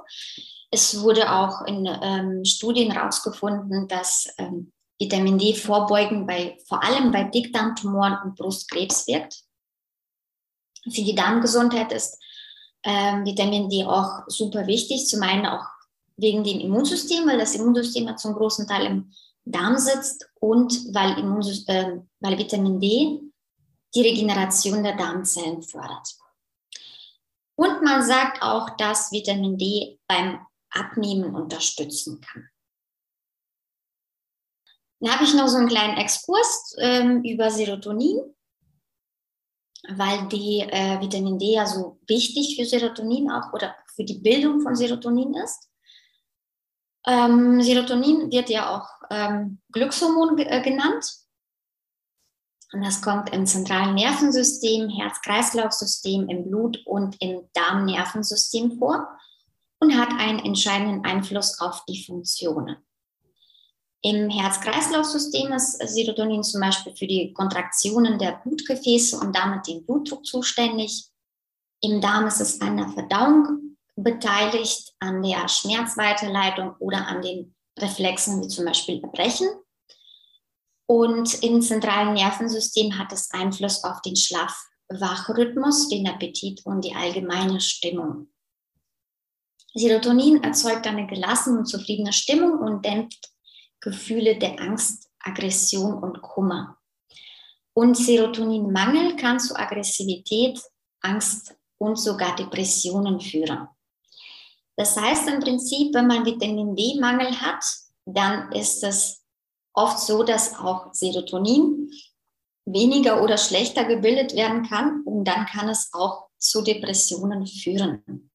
Es 0.71 1.01
wurde 1.03 1.31
auch 1.31 1.67
in 1.67 1.87
ähm, 1.87 2.45
Studien 2.45 2.91
herausgefunden, 2.91 3.89
dass 3.89 4.33
ähm, 4.39 4.73
Vitamin 4.99 5.39
D 5.39 5.55
vorbeugen 5.55 6.27
bei, 6.27 6.59
vor 6.67 6.83
allem 6.83 7.11
bei 7.11 7.25
Dickdarmtumoren 7.25 8.19
und 8.25 8.37
Brustkrebs 8.37 9.07
wirkt. 9.07 9.43
Für 10.85 11.03
die 11.03 11.15
Darmgesundheit 11.15 11.93
ist 11.93 12.19
ähm, 12.85 13.25
Vitamin 13.25 13.69
D 13.69 13.85
auch 13.85 14.23
super 14.27 14.67
wichtig, 14.67 15.07
zum 15.07 15.23
einen 15.23 15.47
auch 15.47 15.65
wegen 16.17 16.45
dem 16.45 16.61
Immunsystem, 16.61 17.27
weil 17.27 17.39
das 17.39 17.55
Immunsystem 17.55 18.07
ja 18.07 18.17
zum 18.17 18.35
großen 18.35 18.67
Teil 18.67 18.87
im 18.87 19.13
Darm 19.45 19.77
sitzt 19.79 20.29
und 20.41 20.73
weil, 20.95 21.19
äh, 21.69 22.01
weil 22.21 22.39
Vitamin 22.39 22.81
D 22.81 23.21
die 23.95 24.03
Regeneration 24.03 24.83
der 24.83 24.97
Darmzellen 24.97 25.63
fördert. 25.63 26.17
Und 27.57 27.83
man 27.83 28.03
sagt 28.03 28.43
auch, 28.43 28.71
dass 28.77 29.13
Vitamin 29.13 29.59
D 29.59 30.01
beim 30.07 30.41
Abnehmen 30.71 31.35
unterstützen 31.35 32.21
kann. 32.21 32.49
Dann 35.03 35.15
habe 35.15 35.25
ich 35.25 35.35
noch 35.35 35.49
so 35.49 35.57
einen 35.57 35.69
kleinen 35.69 35.97
Exkurs 35.97 36.77
ähm, 36.79 37.25
über 37.25 37.51
Serotonin, 37.51 38.21
weil 39.97 40.29
die 40.29 40.61
äh, 40.61 41.01
Vitamin 41.01 41.41
D 41.41 41.55
ja 41.55 41.67
so 41.67 41.99
wichtig 42.07 42.55
für 42.55 42.65
Serotonin 42.65 43.29
auch 43.29 43.53
oder 43.53 43.75
für 43.97 44.05
die 44.05 44.21
Bildung 44.21 44.61
von 44.61 44.77
Serotonin 44.77 45.35
ist. 45.35 45.69
Ähm, 47.05 47.61
Serotonin 47.61 48.31
wird 48.31 48.49
ja 48.49 48.77
auch 48.77 48.89
ähm, 49.11 49.61
Glückshormon 49.73 50.39
äh, 50.39 50.63
genannt. 50.63 51.05
Und 52.73 52.83
das 52.83 53.03
kommt 53.03 53.31
im 53.35 53.45
zentralen 53.45 53.97
Nervensystem, 53.97 54.89
Herz-Kreislauf-System, 54.89 56.29
im 56.29 56.45
Blut 56.45 56.79
und 56.87 57.21
im 57.21 57.49
Darmnervensystem 57.55 58.79
vor 58.79 59.09
und 59.81 59.99
hat 59.99 60.11
einen 60.13 60.39
entscheidenden 60.39 61.05
Einfluss 61.05 61.61
auf 61.61 61.85
die 61.87 62.05
Funktionen. 62.05 62.77
Im 64.05 64.31
Herz-Kreislauf-System 64.31 65.53
ist 65.53 65.79
Serotonin 65.79 66.43
zum 66.43 66.61
Beispiel 66.61 66.93
für 66.95 67.07
die 67.07 67.33
Kontraktionen 67.33 68.19
der 68.19 68.41
Blutgefäße 68.45 69.17
und 69.17 69.35
damit 69.35 69.69
den 69.69 69.87
Blutdruck 69.87 70.27
zuständig. 70.27 71.07
Im 71.81 72.01
Darm 72.01 72.27
ist 72.27 72.41
es 72.41 72.61
an 72.61 72.77
der 72.77 72.89
Verdauung 72.89 73.77
beteiligt, 73.95 74.93
an 74.99 75.23
der 75.23 75.47
Schmerzweiterleitung 75.49 76.75
oder 76.81 77.07
an 77.07 77.23
den 77.23 77.55
Reflexen 77.79 78.43
wie 78.43 78.49
zum 78.49 78.65
Beispiel 78.65 79.01
Erbrechen. 79.01 79.49
Und 80.87 81.41
im 81.45 81.63
zentralen 81.63 82.15
Nervensystem 82.15 82.99
hat 82.99 83.13
es 83.13 83.31
Einfluss 83.31 83.85
auf 83.85 84.03
den 84.03 84.17
Schlaf-Wach-Rhythmus, 84.17 85.89
den 85.89 86.09
Appetit 86.09 86.67
und 86.67 86.85
die 86.85 86.95
allgemeine 86.95 87.61
Stimmung. 87.61 88.33
Serotonin 89.75 90.43
erzeugt 90.43 90.89
eine 90.89 91.07
gelassene 91.07 91.61
und 91.61 91.67
zufriedene 91.67 92.13
Stimmung 92.13 92.59
und 92.59 92.85
dämpft 92.85 93.33
Gefühle 93.83 94.39
der 94.39 94.59
Angst, 94.61 95.11
Aggression 95.19 96.03
und 96.03 96.23
Kummer. 96.23 96.79
Und 97.75 97.97
Serotoninmangel 97.97 99.17
kann 99.17 99.41
zu 99.41 99.55
Aggressivität, 99.59 100.61
Angst 101.01 101.55
und 101.79 101.99
sogar 101.99 102.37
Depressionen 102.37 103.21
führen. 103.21 103.69
Das 104.77 104.97
heißt 104.97 105.29
im 105.29 105.41
Prinzip, 105.41 105.95
wenn 105.95 106.07
man 106.07 106.25
Vitamin 106.25 106.75
D-Mangel 106.77 107.41
hat, 107.41 107.65
dann 108.07 108.51
ist 108.53 108.83
es 108.85 109.23
oft 109.75 109.99
so, 109.99 110.23
dass 110.23 110.59
auch 110.59 110.93
Serotonin 110.95 111.91
weniger 112.65 113.23
oder 113.23 113.37
schlechter 113.37 113.85
gebildet 113.85 114.35
werden 114.35 114.69
kann 114.69 115.03
und 115.05 115.25
dann 115.25 115.47
kann 115.47 115.69
es 115.69 115.91
auch 115.93 116.29
zu 116.39 116.62
Depressionen 116.62 117.47
führen. 117.47 118.31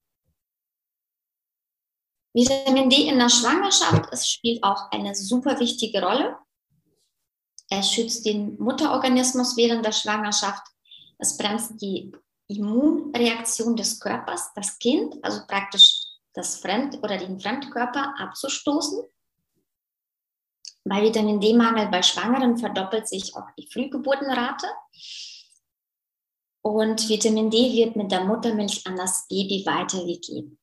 Vitamin 2.37 2.87
D 2.87 3.07
in 3.07 3.17
der 3.17 3.29
Schwangerschaft 3.29 4.09
es 4.11 4.29
spielt 4.29 4.63
auch 4.63 4.91
eine 4.91 5.15
super 5.15 5.59
wichtige 5.59 6.03
Rolle. 6.03 6.37
Er 7.67 7.81
schützt 7.81 8.27
den 8.27 8.61
Mutterorganismus 8.61 9.57
während 9.57 9.83
der 9.83 9.91
Schwangerschaft. 9.91 10.61
Es 11.17 11.35
bremst 11.35 11.81
die 11.81 12.11
Immunreaktion 12.47 13.75
des 13.75 13.99
Körpers, 13.99 14.51
das 14.53 14.77
Kind, 14.77 15.15
also 15.23 15.47
praktisch 15.47 16.03
das 16.33 16.59
Fremd- 16.59 16.99
oder 17.01 17.17
den 17.17 17.39
Fremdkörper 17.39 18.13
abzustoßen. 18.19 19.03
Bei 20.83 21.01
Vitamin 21.01 21.39
D-Mangel 21.39 21.87
bei 21.87 22.03
Schwangeren 22.03 22.55
verdoppelt 22.55 23.07
sich 23.07 23.35
auch 23.35 23.49
die 23.57 23.67
Frühgeburtenrate. 23.67 24.67
Und 26.61 27.09
Vitamin 27.09 27.49
D 27.49 27.73
wird 27.73 27.95
mit 27.95 28.11
der 28.11 28.25
Muttermilch 28.25 28.85
an 28.85 28.95
das 28.95 29.27
Baby 29.27 29.65
weitergegeben. 29.65 30.59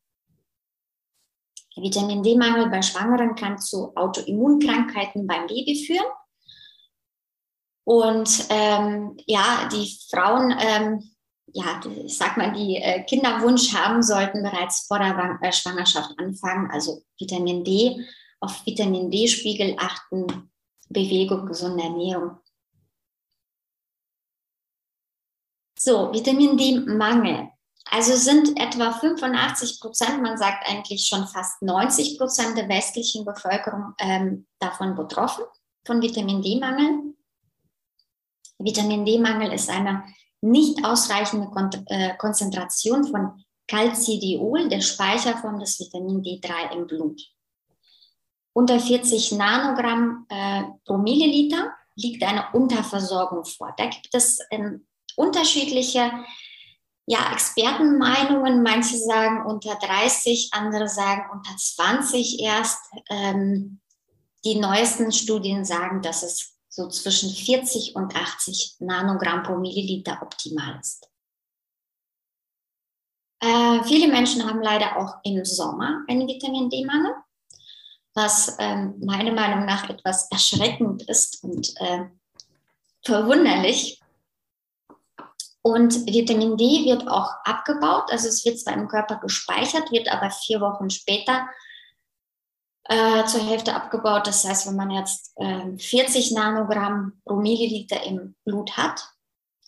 Vitamin 1.77 2.23
D-Mangel 2.23 2.71
bei 2.71 2.83
Schwangeren 2.83 3.35
kann 3.35 3.59
zu 3.59 3.95
Autoimmunkrankheiten 3.97 5.27
beim 5.27 5.47
Baby 5.47 5.85
führen. 5.87 6.07
Und 7.85 8.47
ähm, 8.49 9.17
ja, 9.27 9.69
die 9.71 9.99
Frauen, 10.11 10.55
ähm, 10.59 11.11
ja, 11.47 11.81
ich 12.05 12.17
sag 12.17 12.37
mal, 12.37 12.53
die 12.53 12.77
äh, 12.77 13.05
Kinderwunsch 13.05 13.75
haben, 13.75 14.03
sollten 14.03 14.43
bereits 14.43 14.87
vor 14.87 14.99
der 14.99 15.39
äh, 15.43 15.53
Schwangerschaft 15.53 16.19
anfangen. 16.19 16.71
Also 16.71 17.03
Vitamin 17.19 17.63
D, 17.63 18.07
auf 18.41 18.65
Vitamin 18.65 19.11
D-Spiegel 19.11 19.77
achten, 19.79 20.51
Bewegung, 20.89 21.47
gesunde 21.47 21.85
Ernährung. 21.85 22.39
So, 25.79 26.13
Vitamin 26.13 26.57
D-Mangel. 26.57 27.51
Also 27.91 28.17
sind 28.17 28.59
etwa 28.59 28.93
85 28.93 29.81
Prozent, 29.81 30.23
man 30.23 30.39
sagt 30.39 30.69
eigentlich 30.69 31.07
schon 31.07 31.27
fast 31.29 31.61
90 31.63 32.19
Prozent 32.19 32.57
der 32.57 32.69
westlichen 32.69 33.25
Bevölkerung 33.25 33.95
ähm, 33.99 34.47
davon 34.59 34.95
betroffen, 34.95 35.45
von 35.87 36.01
Vitamin 36.01 36.43
D-Mangel. 36.43 37.15
Vitamin 38.59 39.05
D-Mangel 39.05 39.53
ist 39.53 39.69
eine 39.69 40.05
nicht 40.41 40.85
ausreichende 40.85 41.49
Kon 41.49 41.71
äh, 41.87 42.17
Konzentration 42.17 43.05
von 43.05 43.45
Calcidiol, 43.69 44.69
der 44.69 44.81
Speicherform 44.81 45.59
des 45.59 45.79
Vitamin 45.79 46.23
D3 46.23 46.73
im 46.73 46.87
Blut. 46.87 47.21
Unter 48.53 48.79
40 48.79 49.33
Nanogramm 49.33 50.27
äh, 50.29 50.63
pro 50.85 50.97
Milliliter 50.99 51.73
liegt 51.97 52.23
eine 52.23 52.47
Unterversorgung 52.53 53.45
vor. 53.45 53.75
Da 53.77 53.87
gibt 53.87 54.15
es 54.15 54.39
ähm, 54.51 54.87
unterschiedliche 55.17 56.11
ja, 57.07 57.33
Expertenmeinungen. 57.33 58.63
Manche 58.63 58.97
sagen 58.97 59.47
unter 59.47 59.75
30, 59.77 60.51
andere 60.53 60.89
sagen 60.89 61.29
unter 61.33 61.57
20 61.57 62.41
erst. 62.41 62.79
Ähm, 63.11 63.81
die 64.45 64.57
neuesten 64.57 65.11
Studien 65.11 65.65
sagen, 65.65 66.03
dass 66.03 66.23
es 66.23 66.55
so 66.69 66.89
zwischen 66.89 67.31
40 67.31 67.95
und 67.95 68.15
80 68.15 68.77
Nanogramm 68.81 69.43
pro 69.43 69.57
Milliliter 69.57 70.21
optimal 70.23 70.79
ist. 70.81 71.09
Äh, 73.41 73.85
viele 73.85 74.09
Menschen 74.09 74.45
haben 74.47 74.63
leider 74.63 74.97
auch 74.97 75.17
im 75.23 75.45
Sommer 75.45 76.03
einen 76.09 76.27
Vitamin 76.27 76.71
D-Mangel, 76.71 77.15
was 78.15 78.57
ähm, 78.59 78.95
meiner 79.05 79.33
Meinung 79.33 79.67
nach 79.67 79.89
etwas 79.89 80.31
erschreckend 80.31 81.03
ist 81.03 81.45
und 81.45 81.75
äh, 81.81 82.07
verwunderlich. 83.03 84.01
Und 85.67 86.07
Vitamin 86.07 86.59
D 86.59 86.85
wird 86.85 87.09
auch 87.09 87.31
abgebaut, 87.43 88.11
also 88.11 88.29
es 88.29 88.45
wird 88.45 88.61
zwar 88.61 88.75
im 88.75 88.87
Körper 88.87 89.17
gespeichert, 89.17 89.91
wird 89.91 90.13
aber 90.13 90.31
vier 90.31 90.61
Wochen 90.61 90.91
später 90.91 91.49
äh, 92.85 93.25
zur 93.25 93.41
Hälfte 93.41 93.75
abgebaut. 93.75 94.27
Das 94.27 94.45
heißt, 94.45 94.67
wenn 94.67 94.77
man 94.77 94.91
jetzt 94.91 95.33
äh, 95.37 95.79
40 95.79 96.33
Nanogramm 96.33 97.15
pro 97.25 97.37
Milliliter 97.37 98.03
im 98.03 98.35
Blut 98.45 98.77
hat 98.77 99.09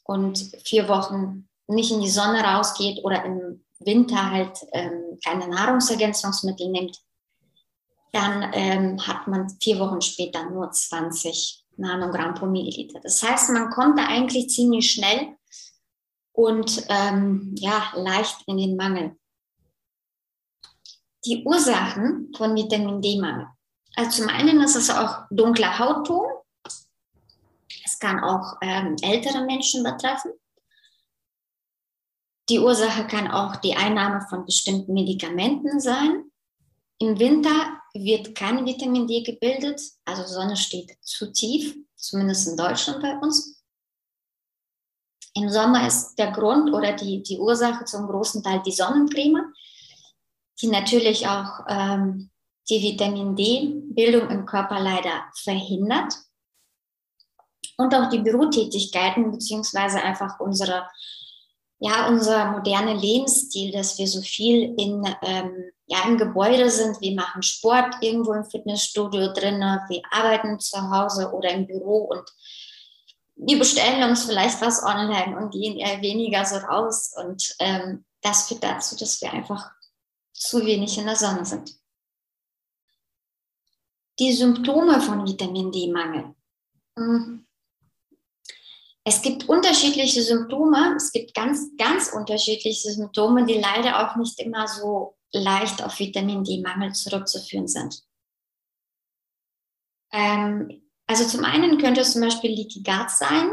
und 0.04 0.38
vier 0.64 0.86
Wochen 0.86 1.48
nicht 1.66 1.90
in 1.90 2.02
die 2.02 2.10
Sonne 2.10 2.44
rausgeht 2.44 3.02
oder 3.02 3.24
im 3.24 3.64
Winter 3.78 4.30
halt 4.30 4.58
ähm, 4.72 5.18
keine 5.24 5.48
Nahrungsergänzungsmittel 5.48 6.68
nimmt, 6.68 7.00
dann 8.12 8.50
ähm, 8.52 9.06
hat 9.06 9.28
man 9.28 9.48
vier 9.62 9.78
Wochen 9.78 10.02
später 10.02 10.50
nur 10.50 10.70
20 10.70 11.64
Nanogramm 11.78 12.34
pro 12.34 12.44
Milliliter. 12.44 13.00
Das 13.00 13.22
heißt, 13.22 13.48
man 13.48 13.70
da 13.96 14.08
eigentlich 14.08 14.50
ziemlich 14.50 14.90
schnell 14.90 15.36
und 16.36 16.84
ähm, 16.90 17.54
ja, 17.56 17.92
leicht 17.94 18.42
in 18.46 18.58
den 18.58 18.76
Mangel. 18.76 19.16
Die 21.24 21.42
Ursachen 21.44 22.30
von 22.36 22.54
Vitamin 22.54 23.00
D-Mangel. 23.00 23.48
Also 23.96 24.22
zum 24.22 24.28
einen 24.28 24.60
ist 24.60 24.76
es 24.76 24.90
auch 24.90 25.24
dunkler 25.30 25.78
Hautton. 25.78 26.26
Es 27.84 27.98
kann 27.98 28.22
auch 28.22 28.58
ähm, 28.60 28.96
ältere 29.00 29.44
Menschen 29.46 29.82
betreffen. 29.82 30.32
Die 32.50 32.60
Ursache 32.60 33.06
kann 33.06 33.28
auch 33.28 33.56
die 33.56 33.74
Einnahme 33.74 34.24
von 34.28 34.44
bestimmten 34.44 34.92
Medikamenten 34.92 35.80
sein. 35.80 36.30
Im 36.98 37.18
Winter 37.18 37.80
wird 37.94 38.34
kein 38.34 38.64
Vitamin 38.66 39.06
D 39.06 39.22
gebildet, 39.22 39.80
also 40.04 40.24
Sonne 40.26 40.56
steht 40.56 40.96
zu 41.00 41.32
tief, 41.32 41.76
zumindest 41.96 42.46
in 42.48 42.56
Deutschland 42.56 43.02
bei 43.02 43.16
uns. 43.18 43.55
Im 45.36 45.50
Sommer 45.50 45.86
ist 45.86 46.14
der 46.16 46.32
Grund 46.32 46.72
oder 46.72 46.92
die, 46.92 47.22
die 47.22 47.38
Ursache 47.38 47.84
zum 47.84 48.06
großen 48.06 48.42
Teil 48.42 48.62
die 48.64 48.72
Sonnencreme, 48.72 49.52
die 50.62 50.68
natürlich 50.68 51.28
auch 51.28 51.60
ähm, 51.68 52.30
die 52.70 52.82
Vitamin 52.82 53.36
D-Bildung 53.36 54.30
im 54.30 54.46
Körper 54.46 54.80
leider 54.80 55.26
verhindert. 55.42 56.14
Und 57.76 57.94
auch 57.94 58.08
die 58.08 58.20
Bürotätigkeiten 58.20 59.30
beziehungsweise 59.30 60.02
einfach 60.02 60.40
unsere 60.40 60.88
ja, 61.78 62.08
unser 62.08 62.52
moderner 62.52 62.94
Lebensstil, 62.94 63.70
dass 63.70 63.98
wir 63.98 64.08
so 64.08 64.22
viel 64.22 64.74
in, 64.78 65.04
ähm, 65.22 65.70
ja, 65.86 65.98
im 66.06 66.16
Gebäude 66.16 66.70
sind. 66.70 66.98
Wir 67.02 67.14
machen 67.14 67.42
Sport 67.42 67.96
irgendwo 68.00 68.32
im 68.32 68.44
Fitnessstudio 68.44 69.34
drin, 69.34 69.60
wir 69.60 70.00
arbeiten 70.10 70.58
zu 70.58 70.90
Hause 70.90 71.30
oder 71.34 71.50
im 71.50 71.66
Büro 71.66 72.04
und 72.04 72.24
wir 73.36 73.58
bestellen 73.58 74.08
uns 74.08 74.24
vielleicht 74.24 74.60
was 74.62 74.82
online 74.82 75.36
und 75.38 75.52
gehen 75.52 75.76
eher 75.76 76.00
weniger 76.00 76.44
so 76.44 76.56
raus. 76.56 77.14
Und 77.16 77.54
ähm, 77.58 78.04
das 78.22 78.48
führt 78.48 78.64
dazu, 78.64 78.96
dass 78.96 79.20
wir 79.20 79.32
einfach 79.32 79.70
zu 80.32 80.64
wenig 80.64 80.98
in 80.98 81.06
der 81.06 81.16
Sonne 81.16 81.44
sind. 81.44 81.78
Die 84.18 84.32
Symptome 84.32 85.00
von 85.00 85.26
Vitamin 85.26 85.70
D-Mangel. 85.70 86.34
Hm. 86.98 87.46
Es 89.04 89.22
gibt 89.22 89.48
unterschiedliche 89.48 90.22
Symptome, 90.22 90.96
es 90.96 91.12
gibt 91.12 91.32
ganz, 91.32 91.76
ganz 91.76 92.08
unterschiedliche 92.12 92.90
Symptome, 92.90 93.44
die 93.44 93.54
leider 93.54 94.00
auch 94.10 94.16
nicht 94.16 94.40
immer 94.40 94.66
so 94.66 95.16
leicht 95.30 95.82
auf 95.82 95.98
Vitamin 96.00 96.42
D-Mangel 96.42 96.92
zurückzuführen 96.92 97.68
sind. 97.68 98.02
Ähm, 100.10 100.85
also 101.06 101.24
zum 101.24 101.44
einen 101.44 101.78
könnte 101.78 102.00
es 102.00 102.12
zum 102.12 102.22
Beispiel 102.22 102.50
Leaky 102.50 102.82
Gut 102.82 103.10
sein. 103.10 103.52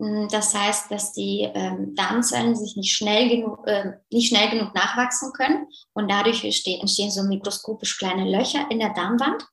Hm, 0.00 0.28
das 0.30 0.54
heißt, 0.54 0.90
dass 0.90 1.12
die 1.12 1.48
ähm, 1.54 1.94
Darmzellen 1.94 2.56
sich 2.56 2.76
nicht 2.76 2.94
schnell, 2.94 3.28
genug, 3.28 3.66
äh, 3.66 3.92
nicht 4.10 4.28
schnell 4.28 4.50
genug 4.50 4.74
nachwachsen 4.74 5.32
können 5.32 5.66
und 5.94 6.10
dadurch 6.10 6.44
entstehen, 6.44 6.80
entstehen 6.80 7.10
so 7.10 7.22
mikroskopisch 7.22 7.98
kleine 7.98 8.30
Löcher 8.30 8.66
in 8.70 8.78
der 8.78 8.92
Darmwand. 8.94 9.46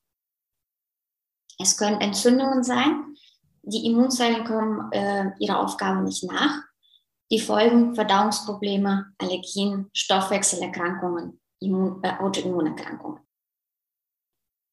Es 1.60 1.76
können 1.76 2.00
Entzündungen 2.00 2.64
sein 2.64 3.14
die 3.66 3.86
Immunzellen 3.86 4.44
kommen 4.44 4.92
äh, 4.92 5.30
ihrer 5.38 5.60
Aufgabe 5.60 6.02
nicht 6.02 6.24
nach. 6.24 6.62
Die 7.30 7.40
Folgen 7.40 7.94
Verdauungsprobleme, 7.94 9.12
Allergien, 9.18 9.88
Stoffwechselerkrankungen, 9.94 11.40
Immun, 11.60 12.02
äh, 12.02 12.12
Autoimmunerkrankungen. 12.18 13.20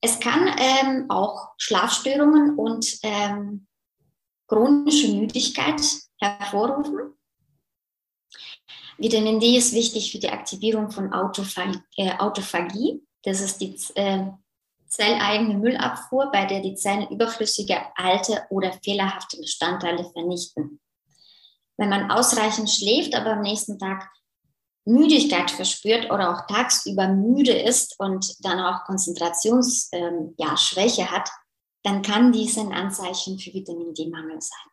Es 0.02 0.20
kann 0.20 0.50
ähm, 0.58 1.06
auch 1.10 1.52
Schlafstörungen 1.58 2.58
und 2.58 2.98
ähm, 3.04 3.68
chronische 4.48 5.10
Müdigkeit 5.10 5.82
hervorrufen. 6.20 7.14
Vitamin 8.98 9.40
D 9.40 9.58
ist 9.58 9.74
wichtig 9.74 10.12
für 10.12 10.20
die 10.20 10.30
Aktivierung 10.30 10.92
von 10.92 11.14
Autophag 11.14 11.84
äh, 11.98 12.12
Autophagie. 12.18 13.02
Das 13.24 13.42
ist 13.42 13.62
die 13.62 13.76
äh, 13.96 14.28
zelleigene 14.88 15.58
Müllabfuhr, 15.58 16.32
bei 16.32 16.46
der 16.46 16.62
die 16.62 16.76
Zellen 16.76 17.08
überflüssige, 17.10 17.78
alte 17.96 18.46
oder 18.50 18.74
fehlerhafte 18.84 19.38
Bestandteile 19.38 20.04
vernichten. 20.12 20.80
Wenn 21.78 21.90
man 21.90 22.12
ausreichend 22.12 22.70
schläft, 22.70 23.16
aber 23.16 23.34
am 23.34 23.42
nächsten 23.42 23.80
Tag 23.80 24.10
Müdigkeit 24.86 25.52
verspürt 25.52 26.10
oder 26.12 26.32
auch 26.32 26.48
tagsüber 26.48 27.08
müde 27.08 27.54
ist 27.54 28.00
und 28.00 28.36
dann 28.44 28.60
auch 28.60 28.84
Konzentrationsschwäche 28.86 29.91
ähm, 29.96 30.34
ja, 30.38 31.12
hat, 31.12 31.30
dann 31.84 32.02
kann 32.02 32.32
dies 32.32 32.58
ein 32.58 32.74
Anzeichen 32.74 33.38
für 33.39 33.54
Vitamin 33.54 33.94
D-Mangel 33.94 34.41
sein. 34.41 34.72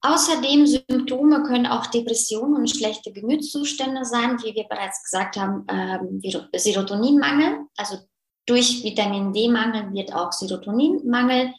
Außerdem 0.00 0.66
Symptome 0.66 1.42
können 1.42 1.66
auch 1.66 1.86
Depressionen 1.86 2.54
und 2.54 2.70
schlechte 2.70 3.12
Gemütszustände 3.12 4.04
sein, 4.04 4.38
wie 4.42 4.54
wir 4.54 4.64
bereits 4.64 5.02
gesagt 5.02 5.36
haben, 5.36 5.66
ähm, 5.68 6.20
Serotoninmangel. 6.54 7.66
Also 7.76 7.98
durch 8.46 8.84
Vitamin 8.84 9.32
D-Mangel 9.32 9.92
wird 9.92 10.14
auch 10.14 10.32
Serotoninmangel 10.32 11.52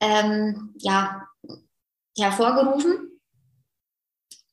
ähm, 0.00 0.74
ja, 0.78 1.26
hervorgerufen. 2.16 3.11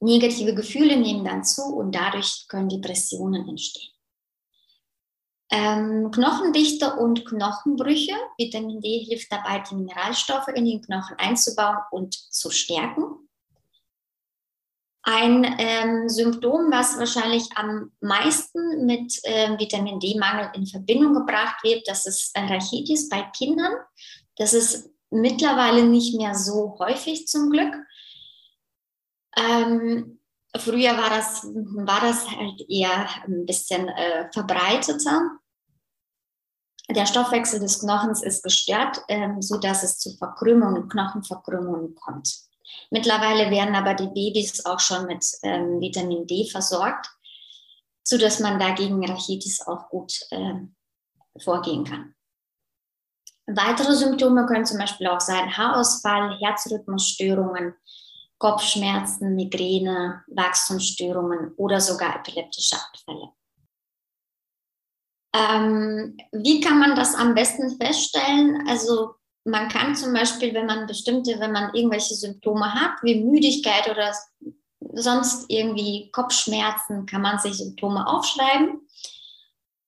Negative 0.01 0.53
Gefühle 0.55 0.97
nehmen 0.97 1.25
dann 1.25 1.43
zu 1.43 1.63
und 1.63 1.93
dadurch 1.93 2.45
können 2.47 2.69
Depressionen 2.69 3.47
entstehen. 3.47 3.91
Ähm, 5.51 6.11
Knochendichte 6.11 6.95
und 6.95 7.25
Knochenbrüche. 7.25 8.13
Vitamin 8.37 8.81
D 8.81 8.99
hilft 8.99 9.31
dabei, 9.31 9.63
die 9.69 9.75
Mineralstoffe 9.75 10.49
in 10.49 10.65
den 10.65 10.81
Knochen 10.81 11.17
einzubauen 11.17 11.77
und 11.91 12.13
zu 12.13 12.51
stärken. 12.51 13.29
Ein 15.01 15.55
ähm, 15.57 16.07
Symptom, 16.07 16.71
was 16.71 16.99
wahrscheinlich 16.99 17.45
am 17.55 17.91
meisten 17.99 18.85
mit 18.85 19.17
äh, 19.23 19.57
Vitamin 19.57 19.99
D-Mangel 19.99 20.51
in 20.53 20.67
Verbindung 20.67 21.13
gebracht 21.15 21.63
wird, 21.63 21.87
das 21.87 22.05
ist 22.05 22.37
Rachitis 22.37 23.09
bei 23.09 23.23
Kindern. 23.35 23.73
Das 24.35 24.53
ist 24.53 24.91
mittlerweile 25.09 25.83
nicht 25.83 26.15
mehr 26.15 26.35
so 26.35 26.77
häufig 26.77 27.27
zum 27.27 27.49
Glück. 27.49 27.73
Ähm, 29.39 30.19
früher 30.57 30.97
war 30.97 31.09
das, 31.09 31.43
war 31.43 32.01
das 32.01 32.29
halt 32.29 32.61
eher 32.69 33.07
ein 33.25 33.45
bisschen 33.45 33.87
äh, 33.87 34.29
verbreiteter. 34.31 35.39
Der 36.89 37.05
Stoffwechsel 37.05 37.59
des 37.59 37.79
Knochens 37.79 38.23
ist 38.23 38.43
gestört, 38.43 39.01
ähm, 39.09 39.41
sodass 39.41 39.83
es 39.83 39.99
zu 39.99 40.17
Verkrümmungen, 40.17 40.89
Knochenverkrümmungen 40.89 41.95
kommt. 41.95 42.49
Mittlerweile 42.89 43.51
werden 43.51 43.75
aber 43.75 43.93
die 43.93 44.07
Babys 44.07 44.65
auch 44.65 44.79
schon 44.79 45.05
mit 45.05 45.23
ähm, 45.43 45.79
Vitamin 45.79 46.25
D 46.25 46.49
versorgt, 46.49 47.07
sodass 48.03 48.39
man 48.39 48.59
dagegen 48.59 49.05
Rachitis 49.05 49.61
auch 49.67 49.89
gut 49.89 50.19
äh, 50.31 50.55
vorgehen 51.39 51.83
kann. 51.83 52.15
Weitere 53.45 53.95
Symptome 53.95 54.45
können 54.45 54.65
zum 54.65 54.77
Beispiel 54.77 55.07
auch 55.07 55.19
sein 55.19 55.55
Haarausfall, 55.55 56.39
Herzrhythmusstörungen, 56.39 57.75
Kopfschmerzen, 58.39 59.35
Migräne, 59.35 60.23
Wachstumsstörungen 60.27 61.53
oder 61.57 61.79
sogar 61.79 62.15
epileptische 62.15 62.75
Anfälle. 62.75 63.33
Ähm, 65.35 66.17
wie 66.31 66.59
kann 66.61 66.79
man 66.79 66.95
das 66.95 67.13
am 67.13 67.35
besten 67.35 67.77
feststellen? 67.79 68.67
Also 68.67 69.15
man 69.43 69.69
kann 69.69 69.95
zum 69.95 70.13
Beispiel, 70.13 70.53
wenn 70.53 70.65
man 70.65 70.87
bestimmte, 70.87 71.39
wenn 71.39 71.51
man 71.51 71.73
irgendwelche 71.73 72.15
Symptome 72.15 72.73
hat, 72.73 72.93
wie 73.03 73.23
Müdigkeit 73.23 73.89
oder 73.89 74.13
sonst 74.93 75.45
irgendwie 75.49 76.09
Kopfschmerzen, 76.11 77.05
kann 77.05 77.21
man 77.21 77.37
sich 77.39 77.57
Symptome 77.57 78.07
aufschreiben 78.07 78.87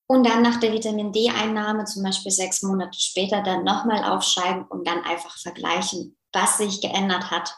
und 0.06 0.26
dann 0.26 0.42
nach 0.42 0.60
der 0.60 0.72
Vitamin 0.72 1.12
D-Einnahme, 1.12 1.86
zum 1.86 2.02
Beispiel 2.02 2.30
sechs 2.30 2.62
Monate 2.62 3.00
später, 3.00 3.42
dann 3.42 3.64
nochmal 3.64 4.04
aufschreiben 4.04 4.64
und 4.66 4.86
dann 4.86 5.02
einfach 5.04 5.38
vergleichen, 5.38 6.16
was 6.32 6.58
sich 6.58 6.80
geändert 6.80 7.30
hat. 7.30 7.54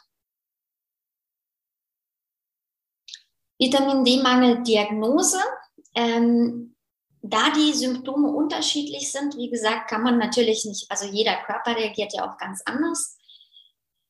Vitamin 3.64 4.05
D-Mangel-Diagnose. 4.05 5.38
Ähm, 5.94 6.74
da 7.22 7.50
die 7.57 7.72
Symptome 7.72 8.29
unterschiedlich 8.29 9.11
sind, 9.11 9.37
wie 9.38 9.48
gesagt, 9.48 9.88
kann 9.88 10.03
man 10.03 10.18
natürlich 10.18 10.66
nicht, 10.66 10.90
also 10.90 11.07
jeder 11.07 11.37
Körper 11.37 11.74
reagiert 11.74 12.12
ja 12.12 12.29
auch 12.29 12.37
ganz 12.37 12.61
anders. 12.66 13.16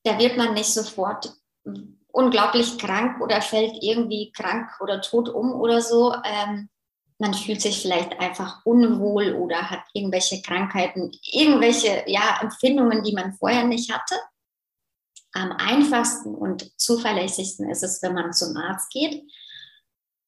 Da 0.03 0.19
wird 0.19 0.37
man 0.37 0.55
nicht 0.55 0.73
sofort 0.73 1.33
unglaublich 2.09 2.77
krank 2.77 3.21
oder 3.21 3.40
fällt 3.40 3.77
irgendwie 3.83 4.33
krank 4.33 4.69
oder 4.81 5.01
tot 5.01 5.29
um 5.29 5.53
oder 5.53 5.81
so. 5.81 6.12
Ähm, 6.25 6.69
man 7.19 7.35
fühlt 7.35 7.62
sich 7.62 7.81
vielleicht 7.81 8.19
einfach 8.19 8.67
unwohl 8.67 9.35
oder 9.35 9.71
hat 9.71 9.85
irgendwelche 9.93 10.43
Krankheiten, 10.43 11.12
irgendwelche 11.23 12.03
ja, 12.09 12.40
Empfindungen, 12.43 13.05
die 13.05 13.12
man 13.12 13.35
vorher 13.35 13.64
nicht 13.64 13.93
hatte. 13.93 14.17
Am 15.33 15.53
einfachsten 15.53 16.35
und 16.35 16.73
zuverlässigsten 16.81 17.71
ist 17.71 17.85
es, 17.85 18.03
wenn 18.03 18.14
man 18.14 18.33
zum 18.33 18.57
Arzt 18.57 18.90
geht 18.90 19.25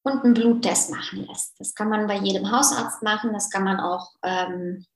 und 0.06 0.24
einen 0.24 0.34
Bluttest 0.34 0.90
machen 0.90 1.26
lässt. 1.26 1.58
Das 1.58 1.74
kann 1.74 1.88
man 1.88 2.06
bei 2.06 2.18
jedem 2.18 2.50
Hausarzt 2.50 3.02
machen, 3.02 3.32
das 3.32 3.50
kann 3.50 3.64
man 3.64 3.80
auch, 3.80 4.10
ähm, 4.22 4.86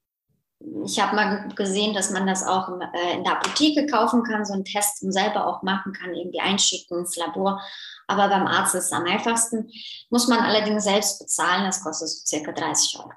ich 0.85 1.01
habe 1.01 1.17
mal 1.17 1.49
gesehen, 1.55 1.95
dass 1.95 2.11
man 2.11 2.27
das 2.27 2.47
auch 2.47 2.69
in, 2.69 2.81
äh, 2.81 3.15
in 3.15 3.25
der 3.25 3.35
Apotheke 3.35 3.87
kaufen 3.87 4.23
kann, 4.23 4.45
so 4.45 4.53
einen 4.53 4.65
Test 4.65 5.03
und 5.03 5.13
selber 5.13 5.47
auch 5.47 5.63
machen 5.63 5.93
kann, 5.93 6.15
irgendwie 6.15 6.41
einschicken 6.41 6.99
ins 6.99 7.17
Labor. 7.17 7.61
Aber 8.07 8.29
beim 8.29 8.47
Arzt 8.47 8.75
ist 8.75 8.87
es 8.87 8.93
am 8.93 9.07
einfachsten, 9.07 9.71
muss 10.11 10.29
man 10.29 10.41
allerdings 10.41 10.85
selbst 10.85 11.19
bezahlen, 11.19 11.65
das 11.65 11.83
kostet 11.83 12.09
so 12.09 12.27
circa 12.27 12.53
30 12.53 12.99
Euro. 12.99 13.13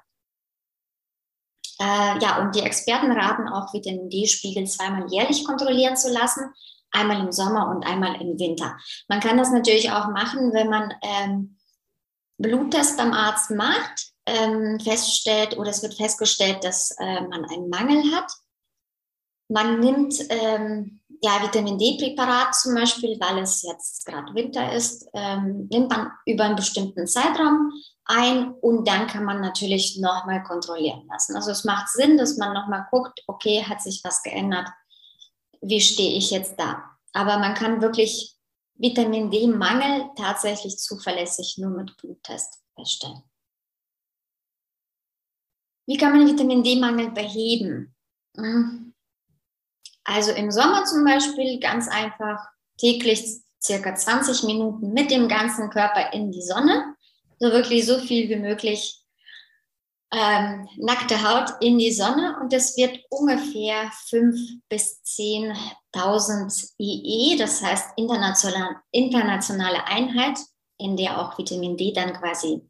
Äh, 1.80 2.18
ja, 2.22 2.38
und 2.40 2.54
die 2.54 2.62
Experten 2.62 3.10
raten 3.12 3.48
auch, 3.48 3.72
Vitamin 3.74 4.08
D-Spiegel 4.08 4.66
zweimal 4.66 5.10
jährlich 5.10 5.44
kontrollieren 5.44 5.96
zu 5.96 6.12
lassen, 6.12 6.54
einmal 6.92 7.20
im 7.20 7.32
Sommer 7.32 7.68
und 7.68 7.84
einmal 7.84 8.20
im 8.20 8.38
Winter. 8.38 8.76
Man 9.08 9.20
kann 9.20 9.36
das 9.36 9.50
natürlich 9.50 9.90
auch 9.90 10.08
machen, 10.08 10.52
wenn 10.52 10.70
man 10.70 10.94
ähm, 11.02 11.56
Bluttest 12.38 12.96
beim 12.96 13.12
Arzt 13.12 13.50
macht, 13.50 14.12
ähm, 14.26 14.78
feststellt 14.80 15.56
oder 15.58 15.70
es 15.70 15.82
wird 15.82 15.94
festgestellt, 15.94 16.64
dass 16.64 16.92
äh, 16.98 17.20
man 17.22 17.44
einen 17.44 17.68
Mangel 17.68 18.14
hat. 18.14 18.30
Man 19.48 19.80
nimmt 19.80 20.14
ähm, 20.30 21.00
ja, 21.24 21.42
Vitamin 21.42 21.78
D-Präparat 21.78 22.54
zum 22.54 22.74
Beispiel, 22.74 23.18
weil 23.20 23.38
es 23.38 23.62
jetzt 23.62 24.04
gerade 24.04 24.34
Winter 24.34 24.72
ist, 24.72 25.06
ähm, 25.14 25.68
nimmt 25.70 25.90
man 25.90 26.10
über 26.26 26.44
einen 26.44 26.56
bestimmten 26.56 27.06
Zeitraum 27.06 27.70
ein 28.04 28.52
und 28.60 28.86
dann 28.86 29.06
kann 29.06 29.24
man 29.24 29.40
natürlich 29.40 29.98
nochmal 29.98 30.42
kontrollieren 30.42 31.06
lassen. 31.10 31.36
Also 31.36 31.50
es 31.50 31.64
macht 31.64 31.88
Sinn, 31.88 32.18
dass 32.18 32.36
man 32.36 32.52
nochmal 32.52 32.86
guckt, 32.90 33.22
okay, 33.26 33.64
hat 33.64 33.80
sich 33.80 34.02
was 34.04 34.22
geändert, 34.22 34.68
wie 35.62 35.80
stehe 35.80 36.16
ich 36.16 36.30
jetzt 36.30 36.58
da? 36.58 36.82
Aber 37.14 37.38
man 37.38 37.54
kann 37.54 37.80
wirklich 37.80 38.33
Vitamin 38.76 39.30
D-Mangel 39.30 40.10
tatsächlich 40.16 40.78
zuverlässig 40.78 41.56
nur 41.58 41.70
mit 41.70 41.96
Bluttest 41.96 42.60
feststellen. 42.74 43.22
Wie 45.86 45.96
kann 45.96 46.12
man 46.12 46.26
Vitamin 46.26 46.62
D-Mangel 46.62 47.10
beheben? 47.10 47.94
Hm. 48.36 48.94
Also 50.02 50.32
im 50.32 50.50
Sommer 50.50 50.84
zum 50.84 51.04
Beispiel 51.04 51.60
ganz 51.60 51.88
einfach 51.88 52.46
täglich 52.78 53.42
circa 53.62 53.94
20 53.94 54.42
Minuten 54.44 54.92
mit 54.92 55.10
dem 55.10 55.28
ganzen 55.28 55.70
Körper 55.70 56.12
in 56.12 56.30
die 56.30 56.42
Sonne. 56.42 56.96
So 57.38 57.50
wirklich 57.50 57.86
so 57.86 57.98
viel 57.98 58.28
wie 58.28 58.36
möglich 58.36 59.03
ähm, 60.14 60.68
nackte 60.76 61.22
Haut 61.22 61.50
in 61.60 61.78
die 61.78 61.92
Sonne 61.92 62.38
und 62.40 62.52
es 62.52 62.76
wird 62.76 63.00
ungefähr 63.10 63.90
5.000 64.10 64.60
bis 64.68 65.02
10.000 65.04 66.74
IE, 66.78 67.36
das 67.36 67.62
heißt 67.62 67.90
internationale, 67.96 68.76
internationale 68.92 69.84
Einheit, 69.86 70.38
in 70.78 70.96
der 70.96 71.20
auch 71.20 71.36
Vitamin 71.36 71.76
D 71.76 71.92
dann 71.92 72.12
quasi 72.12 72.62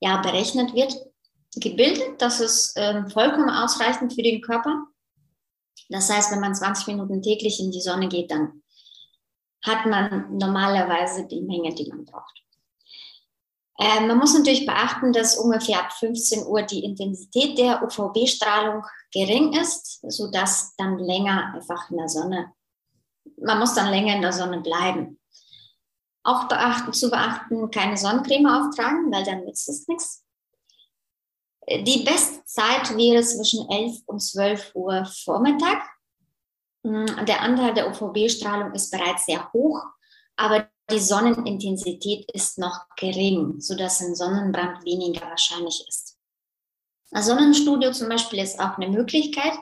ja, 0.00 0.18
berechnet 0.18 0.74
wird, 0.74 0.94
gebildet. 1.56 2.20
Das 2.20 2.40
ist 2.40 2.74
ähm, 2.76 3.08
vollkommen 3.08 3.48
ausreichend 3.48 4.12
für 4.12 4.22
den 4.22 4.42
Körper. 4.42 4.84
Das 5.88 6.10
heißt, 6.10 6.32
wenn 6.32 6.40
man 6.40 6.54
20 6.54 6.88
Minuten 6.88 7.22
täglich 7.22 7.60
in 7.60 7.70
die 7.70 7.80
Sonne 7.80 8.08
geht, 8.08 8.30
dann 8.30 8.62
hat 9.62 9.86
man 9.86 10.36
normalerweise 10.36 11.26
die 11.26 11.40
Menge, 11.40 11.74
die 11.74 11.88
man 11.88 12.04
braucht. 12.04 12.43
Ähm, 13.78 14.06
man 14.06 14.18
muss 14.18 14.34
natürlich 14.34 14.66
beachten, 14.66 15.12
dass 15.12 15.36
ungefähr 15.36 15.80
ab 15.80 15.92
15 15.92 16.46
Uhr 16.46 16.62
die 16.62 16.84
Intensität 16.84 17.58
der 17.58 17.82
UVB-Strahlung 17.82 18.84
gering 19.12 19.52
ist, 19.52 20.00
sodass 20.08 20.76
dann 20.76 20.98
länger 20.98 21.54
einfach 21.54 21.90
in 21.90 21.96
der 21.96 22.08
Sonne, 22.08 22.52
man 23.36 23.58
muss 23.58 23.74
dann 23.74 23.90
länger 23.90 24.14
in 24.14 24.22
der 24.22 24.32
Sonne 24.32 24.60
bleiben. 24.60 25.18
Auch 26.22 26.48
beachten, 26.48 26.92
zu 26.92 27.10
beachten, 27.10 27.70
keine 27.70 27.96
Sonnencreme 27.96 28.46
auftragen, 28.46 29.12
weil 29.12 29.24
dann 29.24 29.44
nützt 29.44 29.68
es 29.68 29.86
nichts. 29.88 30.24
Die 31.68 32.04
beste 32.04 32.44
Zeit 32.44 32.96
wäre 32.96 33.22
zwischen 33.22 33.68
11 33.68 34.02
und 34.06 34.20
12 34.20 34.72
Uhr 34.74 35.04
Vormittag. 35.06 35.82
Hm, 36.84 37.06
der 37.26 37.40
Anteil 37.40 37.74
der 37.74 37.88
UVB-Strahlung 37.88 38.72
ist 38.72 38.90
bereits 38.90 39.26
sehr 39.26 39.50
hoch, 39.52 39.82
aber 40.36 40.68
die 40.90 40.98
Sonnenintensität 40.98 42.30
ist 42.32 42.58
noch 42.58 42.86
gering, 42.96 43.60
sodass 43.60 44.00
ein 44.00 44.14
Sonnenbrand 44.14 44.84
weniger 44.84 45.22
wahrscheinlich 45.22 45.84
ist. 45.88 46.18
Ein 47.12 47.22
Sonnenstudio 47.22 47.92
zum 47.92 48.08
Beispiel 48.08 48.40
ist 48.40 48.60
auch 48.60 48.76
eine 48.76 48.88
Möglichkeit. 48.88 49.54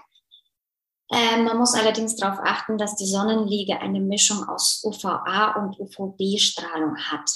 Ähm, 1.12 1.44
man 1.44 1.58
muss 1.58 1.74
allerdings 1.74 2.16
darauf 2.16 2.38
achten, 2.42 2.78
dass 2.78 2.96
die 2.96 3.06
Sonnenliege 3.06 3.78
eine 3.78 4.00
Mischung 4.00 4.48
aus 4.48 4.82
UVA 4.82 5.56
und 5.60 5.78
UVB-Strahlung 5.78 6.96
hat. 6.96 7.30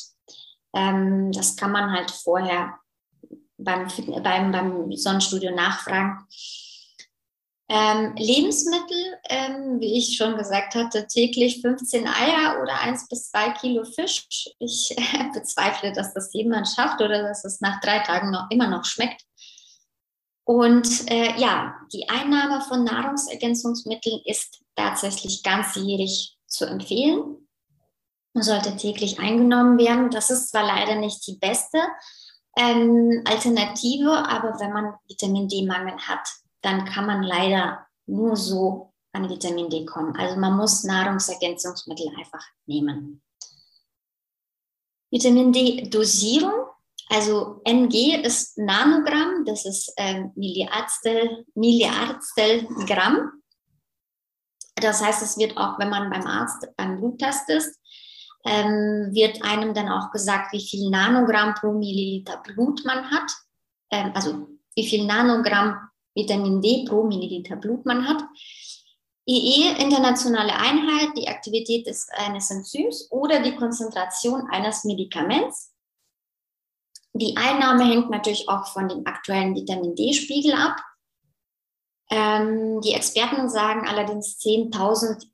Ähm, 0.74 1.30
das 1.32 1.56
kann 1.56 1.72
man 1.72 1.92
halt 1.92 2.10
vorher 2.10 2.78
beim, 3.58 3.88
beim, 4.22 4.52
beim 4.52 4.92
Sonnenstudio 4.96 5.54
nachfragen. 5.54 6.26
Ähm, 7.68 8.14
Lebensmittel, 8.16 9.18
ähm, 9.28 9.80
wie 9.80 9.98
ich 9.98 10.16
schon 10.16 10.36
gesagt 10.36 10.76
hatte, 10.76 11.06
täglich 11.08 11.62
15 11.62 12.06
Eier 12.06 12.62
oder 12.62 12.80
1 12.80 13.08
bis 13.08 13.30
2 13.30 13.50
Kilo 13.60 13.84
Fisch. 13.84 14.26
Ich 14.60 14.94
äh, 14.96 15.30
bezweifle, 15.34 15.92
dass 15.92 16.14
das 16.14 16.32
jemand 16.32 16.68
schafft 16.68 17.00
oder 17.00 17.22
dass 17.22 17.44
es 17.44 17.60
nach 17.60 17.80
drei 17.80 17.98
Tagen 18.00 18.30
noch 18.30 18.46
immer 18.50 18.68
noch 18.68 18.84
schmeckt. 18.84 19.22
Und 20.44 21.10
äh, 21.10 21.36
ja, 21.38 21.74
die 21.92 22.08
Einnahme 22.08 22.60
von 22.60 22.84
Nahrungsergänzungsmitteln 22.84 24.20
ist 24.24 24.60
tatsächlich 24.76 25.42
ganzjährig 25.42 26.36
zu 26.46 26.66
empfehlen. 26.66 27.48
Man 28.32 28.44
sollte 28.44 28.76
täglich 28.76 29.18
eingenommen 29.18 29.76
werden. 29.76 30.10
Das 30.10 30.30
ist 30.30 30.50
zwar 30.50 30.64
leider 30.64 30.94
nicht 30.94 31.26
die 31.26 31.36
beste 31.36 31.78
ähm, 32.56 33.22
Alternative, 33.24 34.12
aber 34.12 34.60
wenn 34.60 34.72
man 34.72 34.94
Vitamin 35.08 35.48
D-Mangel 35.48 35.96
hat, 35.98 36.28
dann 36.66 36.84
kann 36.84 37.06
man 37.06 37.22
leider 37.22 37.86
nur 38.06 38.36
so 38.36 38.92
an 39.12 39.28
Vitamin 39.28 39.70
D 39.70 39.86
kommen. 39.86 40.16
Also 40.16 40.38
man 40.38 40.56
muss 40.56 40.82
Nahrungsergänzungsmittel 40.84 42.08
einfach 42.18 42.44
nehmen. 42.66 43.22
Vitamin 45.10 45.52
D-Dosierung, 45.52 46.66
also 47.08 47.60
NG 47.64 48.20
ist 48.22 48.58
Nanogramm, 48.58 49.44
das 49.44 49.64
ist 49.64 49.92
äh, 49.96 50.24
Milliardstel, 50.34 51.46
Milliardstel 51.54 52.66
Gramm. 52.86 53.30
Das 54.74 55.02
heißt, 55.02 55.22
es 55.22 55.38
wird 55.38 55.56
auch, 55.56 55.78
wenn 55.78 55.88
man 55.88 56.10
beim 56.10 56.26
Arzt 56.26 56.66
beim 56.76 56.98
Bluttest 56.98 57.48
ist, 57.48 57.78
ähm, 58.44 59.10
wird 59.12 59.42
einem 59.42 59.72
dann 59.72 59.88
auch 59.88 60.10
gesagt, 60.10 60.52
wie 60.52 60.60
viel 60.60 60.90
Nanogramm 60.90 61.54
pro 61.54 61.72
Milliliter 61.72 62.38
Blut 62.38 62.84
man 62.84 63.08
hat. 63.10 63.30
Ähm, 63.90 64.10
also 64.14 64.48
wie 64.74 64.86
viel 64.86 65.06
Nanogramm 65.06 65.78
Vitamin 66.16 66.60
D 66.60 66.84
pro 66.88 67.04
Milliliter 67.04 67.56
Blut 67.56 67.86
man 67.86 68.08
hat. 68.08 68.24
IE, 69.28 69.74
internationale 69.78 70.54
Einheit, 70.54 71.10
die 71.16 71.28
Aktivität 71.28 71.86
des, 71.86 72.08
eines 72.10 72.50
Enzyms 72.50 73.08
oder 73.10 73.40
die 73.40 73.56
Konzentration 73.56 74.48
eines 74.50 74.84
Medikaments. 74.84 75.72
Die 77.12 77.36
Einnahme 77.36 77.84
hängt 77.84 78.10
natürlich 78.10 78.48
auch 78.48 78.66
von 78.68 78.88
dem 78.88 79.06
aktuellen 79.06 79.54
Vitamin 79.54 79.94
D-Spiegel 79.94 80.52
ab. 80.52 80.76
Ähm, 82.10 82.80
die 82.82 82.92
Experten 82.92 83.48
sagen 83.48 83.88
allerdings 83.88 84.38
10.000 84.38 85.26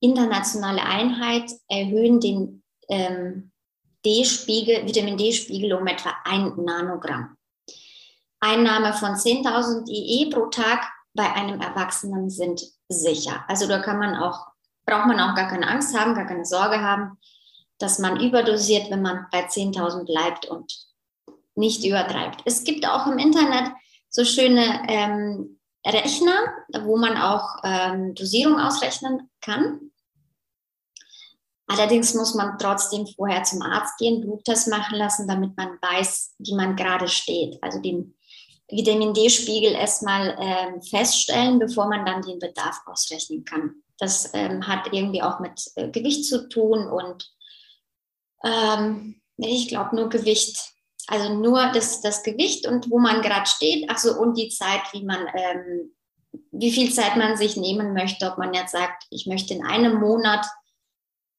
internationale 0.00 0.82
Einheit 0.82 1.50
erhöhen 1.68 2.20
den 2.20 2.62
ähm, 2.88 3.52
D-Spiegel, 4.04 4.86
Vitamin 4.86 5.18
D-Spiegel 5.18 5.74
um 5.74 5.86
etwa 5.86 6.14
ein 6.24 6.54
Nanogramm. 6.56 7.35
Einnahme 8.46 8.92
von 8.92 9.10
10.000 9.14 9.88
IE 9.88 10.30
pro 10.30 10.46
Tag 10.46 10.86
bei 11.14 11.32
einem 11.32 11.60
Erwachsenen 11.60 12.30
sind 12.30 12.62
sicher. 12.88 13.44
Also 13.48 13.66
da 13.66 13.80
kann 13.80 13.98
man 13.98 14.14
auch, 14.14 14.46
braucht 14.86 15.06
man 15.06 15.18
auch 15.18 15.34
gar 15.34 15.48
keine 15.48 15.66
Angst 15.66 15.98
haben, 15.98 16.14
gar 16.14 16.26
keine 16.26 16.44
Sorge 16.44 16.80
haben, 16.80 17.18
dass 17.78 17.98
man 17.98 18.20
überdosiert, 18.20 18.90
wenn 18.90 19.02
man 19.02 19.26
bei 19.32 19.46
10.000 19.46 20.04
bleibt 20.04 20.46
und 20.46 20.72
nicht 21.56 21.84
übertreibt. 21.84 22.42
Es 22.44 22.64
gibt 22.64 22.86
auch 22.86 23.06
im 23.06 23.18
Internet 23.18 23.72
so 24.08 24.24
schöne 24.24 24.82
ähm, 24.88 25.58
Rechner, 25.84 26.54
wo 26.82 26.96
man 26.96 27.16
auch 27.16 27.58
ähm, 27.64 28.14
Dosierung 28.14 28.60
ausrechnen 28.60 29.30
kann. 29.40 29.90
Allerdings 31.68 32.14
muss 32.14 32.34
man 32.34 32.58
trotzdem 32.58 33.06
vorher 33.08 33.42
zum 33.42 33.62
Arzt 33.62 33.98
gehen, 33.98 34.20
Bluttest 34.20 34.68
machen 34.68 34.96
lassen, 34.96 35.26
damit 35.26 35.56
man 35.56 35.78
weiß, 35.80 36.34
wie 36.38 36.54
man 36.54 36.76
gerade 36.76 37.08
steht. 37.08 37.60
Also 37.62 37.80
den 37.80 38.15
Vitamin 38.68 39.14
D-Spiegel 39.14 39.72
erstmal 39.72 40.36
ähm, 40.40 40.82
feststellen, 40.82 41.58
bevor 41.58 41.88
man 41.88 42.04
dann 42.04 42.22
den 42.22 42.38
Bedarf 42.38 42.80
ausrechnen 42.86 43.44
kann. 43.44 43.82
Das 43.98 44.32
ähm, 44.34 44.66
hat 44.66 44.92
irgendwie 44.92 45.22
auch 45.22 45.40
mit 45.40 45.70
äh, 45.76 45.88
Gewicht 45.88 46.26
zu 46.26 46.48
tun 46.48 46.86
und 46.88 47.30
ähm, 48.44 49.20
ich 49.36 49.68
glaube 49.68 49.96
nur 49.96 50.08
Gewicht. 50.08 50.72
Also 51.08 51.34
nur 51.34 51.70
das, 51.72 52.00
das 52.00 52.24
Gewicht 52.24 52.66
und 52.66 52.90
wo 52.90 52.98
man 52.98 53.22
gerade 53.22 53.46
steht, 53.46 53.88
also 53.88 54.18
und 54.18 54.36
die 54.36 54.48
Zeit, 54.48 54.80
wie 54.92 55.04
man, 55.04 55.28
ähm, 55.34 55.94
wie 56.50 56.72
viel 56.72 56.92
Zeit 56.92 57.16
man 57.16 57.36
sich 57.36 57.56
nehmen 57.56 57.92
möchte, 57.92 58.28
ob 58.28 58.38
man 58.38 58.52
jetzt 58.52 58.72
sagt, 58.72 59.04
ich 59.10 59.26
möchte 59.26 59.54
in 59.54 59.64
einem 59.64 60.00
Monat 60.00 60.44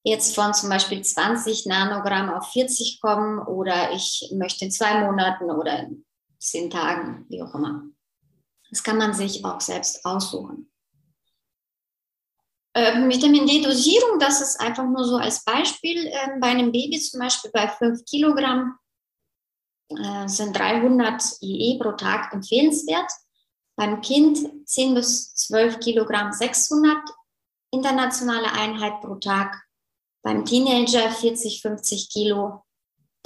jetzt 0.04 0.36
von 0.36 0.54
zum 0.54 0.70
Beispiel 0.70 1.02
20 1.02 1.66
Nanogramm 1.66 2.30
auf 2.30 2.52
40 2.54 3.02
kommen 3.02 3.40
oder 3.40 3.92
ich 3.92 4.32
möchte 4.34 4.64
in 4.66 4.72
zwei 4.72 5.02
Monaten 5.02 5.52
oder 5.52 5.90
zehn 6.40 6.70
Tagen, 6.70 7.26
wie 7.30 7.42
auch 7.42 7.54
immer. 7.54 7.84
Das 8.70 8.84
kann 8.84 8.98
man 8.98 9.14
sich 9.14 9.44
auch 9.46 9.62
selbst 9.62 10.06
aussuchen. 10.06 10.72
Ähm, 12.76 13.10
Vitamin 13.10 13.48
D-Dosierung, 13.48 14.20
das 14.20 14.40
ist 14.40 14.60
einfach 14.60 14.86
nur 14.86 15.04
so 15.04 15.18
als 15.18 15.44
Beispiel. 15.44 16.06
Ähm, 16.06 16.40
bei 16.40 16.50
einem 16.50 16.72
Baby 16.72 17.00
zum 17.00 17.20
Beispiel 17.20 17.50
bei 17.52 17.68
5 17.68 18.06
Kilogramm 18.06 18.78
äh, 19.90 20.28
sind 20.28 20.56
300 20.56 21.42
IE 21.42 21.80
pro 21.80 21.94
Tag 21.94 22.32
empfehlenswert. 22.34 23.12
Beim 23.76 24.02
Kind 24.02 24.40
10 24.66 24.94
bis 24.94 25.34
12 25.34 25.80
Kilogramm 25.80 26.32
600 26.32 26.98
internationale 27.72 28.52
Einheit 28.52 29.02
pro 29.02 29.16
Tag. 29.16 29.64
Beim 30.24 30.46
Teenager 30.46 31.10
40, 31.10 31.62
50 31.62 32.10
Kilo 32.10 32.64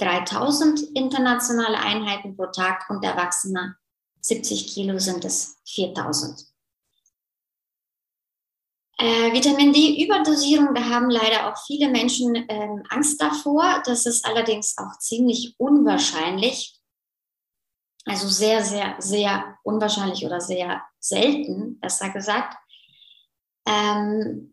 3000 0.02 0.80
internationale 0.94 1.78
Einheiten 1.78 2.36
pro 2.36 2.46
Tag 2.46 2.88
und 2.90 3.04
Erwachsene 3.04 3.76
70 4.20 4.68
Kilo 4.68 4.98
sind 4.98 5.24
es 5.24 5.58
4000. 5.66 6.46
Äh, 8.98 9.32
Vitamin 9.32 9.72
D-Überdosierung, 9.72 10.74
da 10.74 10.84
haben 10.84 11.10
leider 11.10 11.48
auch 11.48 11.56
viele 11.66 11.88
Menschen 11.88 12.36
ähm, 12.48 12.82
Angst 12.88 13.20
davor. 13.20 13.82
Das 13.84 14.06
ist 14.06 14.24
allerdings 14.24 14.76
auch 14.78 14.98
ziemlich 14.98 15.54
unwahrscheinlich. 15.58 16.78
Also 18.04 18.28
sehr, 18.28 18.64
sehr, 18.64 18.96
sehr 18.98 19.58
unwahrscheinlich 19.62 20.24
oder 20.24 20.40
sehr 20.40 20.82
selten, 20.98 21.78
besser 21.80 22.10
gesagt. 22.10 22.56
Ähm, 23.66 24.51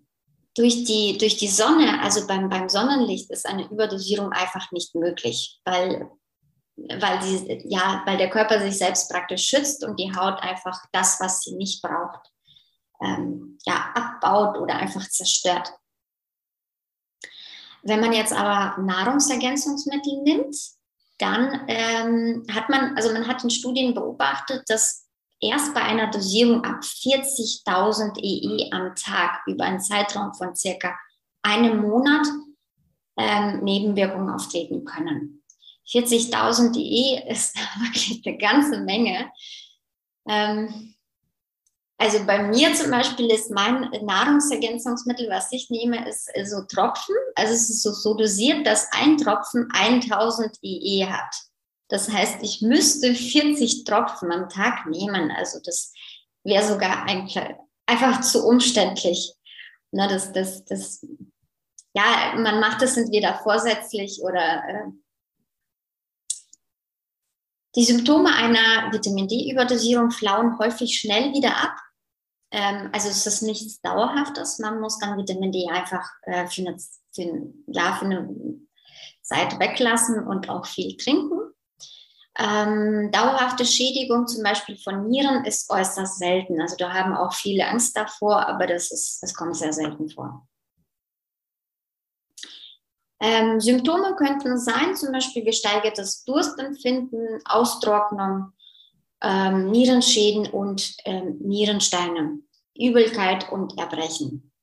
durch, 0.56 0.84
die, 0.86 1.18
durch 1.18 1.38
die 1.38 1.48
Sonne, 1.48 2.02
also 2.02 2.26
beim, 2.28 2.50
beim 2.50 2.70
Sonnenlicht, 2.70 3.30
ist 3.32 3.48
eine 3.48 3.70
Überdosierung 3.70 4.32
einfach 4.32 4.72
nicht 4.72 4.96
möglich, 4.96 5.60
weil, 5.66 6.10
weil, 6.76 7.20
die, 7.20 7.62
ja, 7.70 8.04
weil 8.06 8.18
der 8.18 8.30
Körper 8.30 8.60
sich 8.60 8.78
selbst 8.78 9.10
praktisch 9.10 9.46
schützt 9.46 9.84
und 9.84 10.00
die 10.00 10.14
Haut 10.16 10.42
einfach 10.42 10.80
das, 10.92 11.20
was 11.20 11.42
sie 11.42 11.56
nicht 11.56 11.82
braucht, 11.82 12.32
ähm, 13.02 13.58
ja, 13.66 13.92
abbaut 13.94 14.58
oder 14.58 14.76
einfach 14.76 15.08
zerstört. 15.08 15.72
Wenn 17.82 18.02
man 18.02 18.12
jetzt 18.12 18.34
aber 18.34 18.82
Nahrungsergänzungsmittel 18.82 20.22
nimmt, 20.24 20.56
dann 21.18 21.66
ähm, 21.68 22.46
hat 22.52 22.70
man, 22.70 22.96
also 22.96 23.12
man 23.14 23.28
hat 23.28 23.44
in 23.44 23.50
Studien 23.50 23.94
beobachtet, 23.94 24.64
dass 24.68 25.09
erst 25.41 25.73
bei 25.73 25.82
einer 25.82 26.12
Dosierung 26.12 26.63
ab 26.63 26.82
40.000 26.82 28.17
EE 28.21 28.71
am 28.71 28.95
Tag 28.95 29.41
über 29.47 29.65
einen 29.65 29.80
Zeitraum 29.80 30.34
von 30.34 30.56
circa 30.56 30.97
einem 31.41 31.82
Monat 31.82 32.28
ähm, 33.17 33.63
Nebenwirkungen 33.63 34.30
auftreten 34.30 34.86
können. 34.86 35.43
40.000 35.91 36.78
EE 36.78 37.32
ist 37.32 37.56
wirklich 37.80 38.21
eine 38.25 38.38
ganze 38.38 38.82
Menge. 38.82 39.32
Ähm, 40.28 40.95
also 41.97 42.25
bei 42.25 42.41
mir 42.43 42.73
zum 42.75 42.91
Beispiel 42.91 43.30
ist 43.30 43.52
mein 43.52 43.89
Nahrungsergänzungsmittel, 44.02 45.30
was 45.30 45.52
ich 45.52 45.69
nehme, 45.69 46.08
ist 46.08 46.32
so 46.45 46.62
Tropfen. 46.63 47.13
Also 47.36 47.54
es 47.54 47.69
ist 47.69 47.84
so, 47.84 47.91
so 47.91 48.13
dosiert, 48.13 48.65
dass 48.65 48.88
ein 48.93 49.17
Tropfen 49.17 49.67
1000 49.73 50.60
EE 50.62 51.08
hat. 51.08 51.36
Das 51.89 52.10
heißt, 52.10 52.38
ich 52.43 52.62
müsste 52.62 53.13
40 53.13 53.84
Tropfen 53.84 54.32
am 54.32 54.47
Tag 54.47 54.86
nehmen. 54.86 55.32
Also 55.32 55.60
das 55.63 55.91
wäre 56.43 56.65
sogar 56.65 57.04
ein, 57.06 57.30
einfach 57.86 58.21
zu 58.21 58.45
umständlich. 58.47 59.34
Na, 59.91 60.08
das, 60.08 60.32
das, 60.32 60.63
das, 60.65 61.06
ja, 61.93 62.36
man 62.38 62.60
macht 62.60 62.82
es 62.84 62.95
entweder 62.95 63.39
vorsätzlich 63.39 64.21
oder 64.21 64.63
äh, 64.67 64.91
die 67.75 67.84
Symptome 67.84 68.34
einer 68.36 68.91
Vitamin 68.91 69.28
D-Überdosierung 69.28 70.12
flauen 70.12 70.58
häufig 70.60 70.99
schnell 70.99 71.34
wieder 71.34 71.58
ab. 71.58 71.75
Ähm, 72.52 72.89
also 72.93 73.10
es 73.10 73.25
ist 73.25 73.41
nichts 73.41 73.82
Dauerhaftes. 73.82 74.60
Man 74.60 74.80
muss 74.80 74.99
dann 74.99 75.17
Vitamin 75.17 75.52
D 75.52 75.67
einfach 75.69 76.08
äh, 76.23 76.47
für, 76.47 76.62
eine, 76.62 76.78
für, 77.13 77.54
ja, 77.67 77.95
für 77.95 78.06
eine 78.06 78.30
Zeit 79.21 79.60
weglassen 79.60 80.25
und 80.28 80.49
auch 80.49 80.65
viel 80.65 80.97
trinken. 80.97 81.49
Ähm, 82.38 83.12
dauerhafte 83.12 83.65
Schädigung 83.65 84.28
zum 84.28 84.44
Beispiel 84.44 84.78
von 84.78 85.08
Nieren 85.08 85.44
ist 85.46 85.70
äußerst 85.70 86.20
selten. 86.20 86.62
Also 86.62 86.76
da 86.78 86.94
haben 86.94 87.15
auch 87.15 87.34
viele 87.34 87.68
Angst 87.68 87.98
davor, 87.98 88.48
aber 88.48 88.68
das, 88.68 88.92
ist, 88.92 89.20
das 89.22 89.34
kommt 89.34 89.58
sehr 89.58 89.74
selten 89.74 90.10
vor. 90.10 90.48
Ähm, 93.22 93.60
Symptome 93.60 94.15
könnten 94.15 94.58
sein, 94.58 94.96
zum 94.96 95.12
Beispiel 95.12 95.44
gesteigertes 95.44 96.24
Durstempfinden, 96.24 97.42
Austrocknung, 97.44 98.54
ähm, 99.22 99.72
Nierenschäden 99.72 100.48
und 100.48 100.96
ähm, 101.04 101.38
Nierensteine, 101.42 102.39
Übelkeit 102.78 103.52
und 103.52 103.78
Erbrechen. 103.78 104.54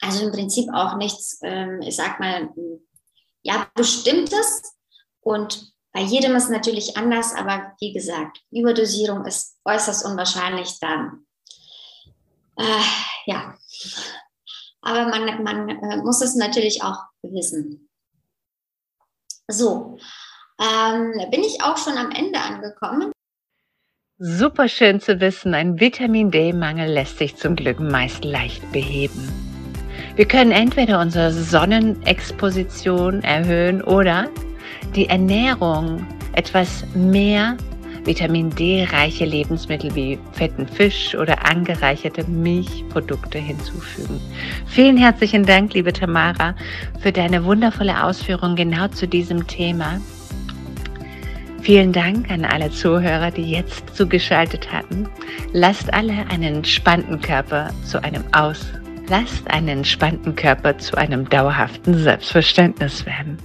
Also 0.00 0.26
im 0.26 0.32
Prinzip 0.32 0.68
auch 0.72 0.96
nichts, 0.96 1.38
ähm, 1.42 1.80
ich 1.82 1.94
sag 1.94 2.18
mal, 2.18 2.52
ja, 3.42 3.68
bestimmtes. 3.74 4.74
Und 5.20 5.72
bei 5.98 6.04
jedem 6.04 6.36
ist 6.36 6.48
natürlich 6.48 6.96
anders, 6.96 7.34
aber 7.34 7.72
wie 7.80 7.92
gesagt, 7.92 8.40
Überdosierung 8.52 9.24
ist 9.24 9.58
äußerst 9.64 10.06
unwahrscheinlich 10.06 10.78
dann. 10.78 11.26
Äh, 12.56 12.62
ja, 13.26 13.56
aber 14.80 15.08
man, 15.08 15.42
man 15.42 15.68
äh, 15.68 15.96
muss 15.96 16.20
es 16.20 16.36
natürlich 16.36 16.84
auch 16.84 16.98
wissen. 17.22 17.88
So, 19.48 19.98
ähm, 20.60 21.14
bin 21.32 21.42
ich 21.42 21.64
auch 21.64 21.76
schon 21.76 21.98
am 21.98 22.12
Ende 22.12 22.38
angekommen. 22.38 23.10
Super 24.18 24.68
schön 24.68 25.00
zu 25.00 25.18
wissen, 25.18 25.52
ein 25.52 25.80
Vitamin 25.80 26.30
D-Mangel 26.30 26.92
lässt 26.92 27.18
sich 27.18 27.34
zum 27.34 27.56
Glück 27.56 27.80
meist 27.80 28.24
leicht 28.24 28.70
beheben. 28.70 29.28
Wir 30.14 30.28
können 30.28 30.52
entweder 30.52 31.00
unsere 31.00 31.32
Sonnenexposition 31.32 33.24
erhöhen 33.24 33.82
oder 33.82 34.28
die 34.94 35.08
Ernährung 35.08 36.06
etwas 36.32 36.84
mehr 36.94 37.56
Vitamin 38.04 38.50
D-reiche 38.50 39.26
Lebensmittel 39.26 39.94
wie 39.94 40.18
fetten 40.32 40.66
Fisch 40.66 41.14
oder 41.14 41.46
angereicherte 41.46 42.24
Milchprodukte 42.24 43.38
hinzufügen. 43.38 44.20
Vielen 44.66 44.96
herzlichen 44.96 45.44
Dank, 45.44 45.74
liebe 45.74 45.92
Tamara, 45.92 46.54
für 47.00 47.12
deine 47.12 47.44
wundervolle 47.44 48.02
Ausführung 48.02 48.56
genau 48.56 48.88
zu 48.88 49.06
diesem 49.06 49.46
Thema. 49.46 50.00
Vielen 51.60 51.92
Dank 51.92 52.30
an 52.30 52.44
alle 52.46 52.70
Zuhörer, 52.70 53.30
die 53.30 53.50
jetzt 53.50 53.94
zugeschaltet 53.94 54.72
hatten. 54.72 55.06
Lasst 55.52 55.92
alle 55.92 56.14
einen 56.30 56.56
entspannten 56.56 57.20
Körper 57.20 57.68
zu 57.84 58.02
einem 58.02 58.24
Aus. 58.32 58.64
Lasst 59.08 59.50
einen 59.50 59.68
entspannten 59.68 60.34
Körper 60.34 60.78
zu 60.78 60.96
einem 60.96 61.28
dauerhaften 61.28 61.98
Selbstverständnis 61.98 63.04
werden. 63.04 63.38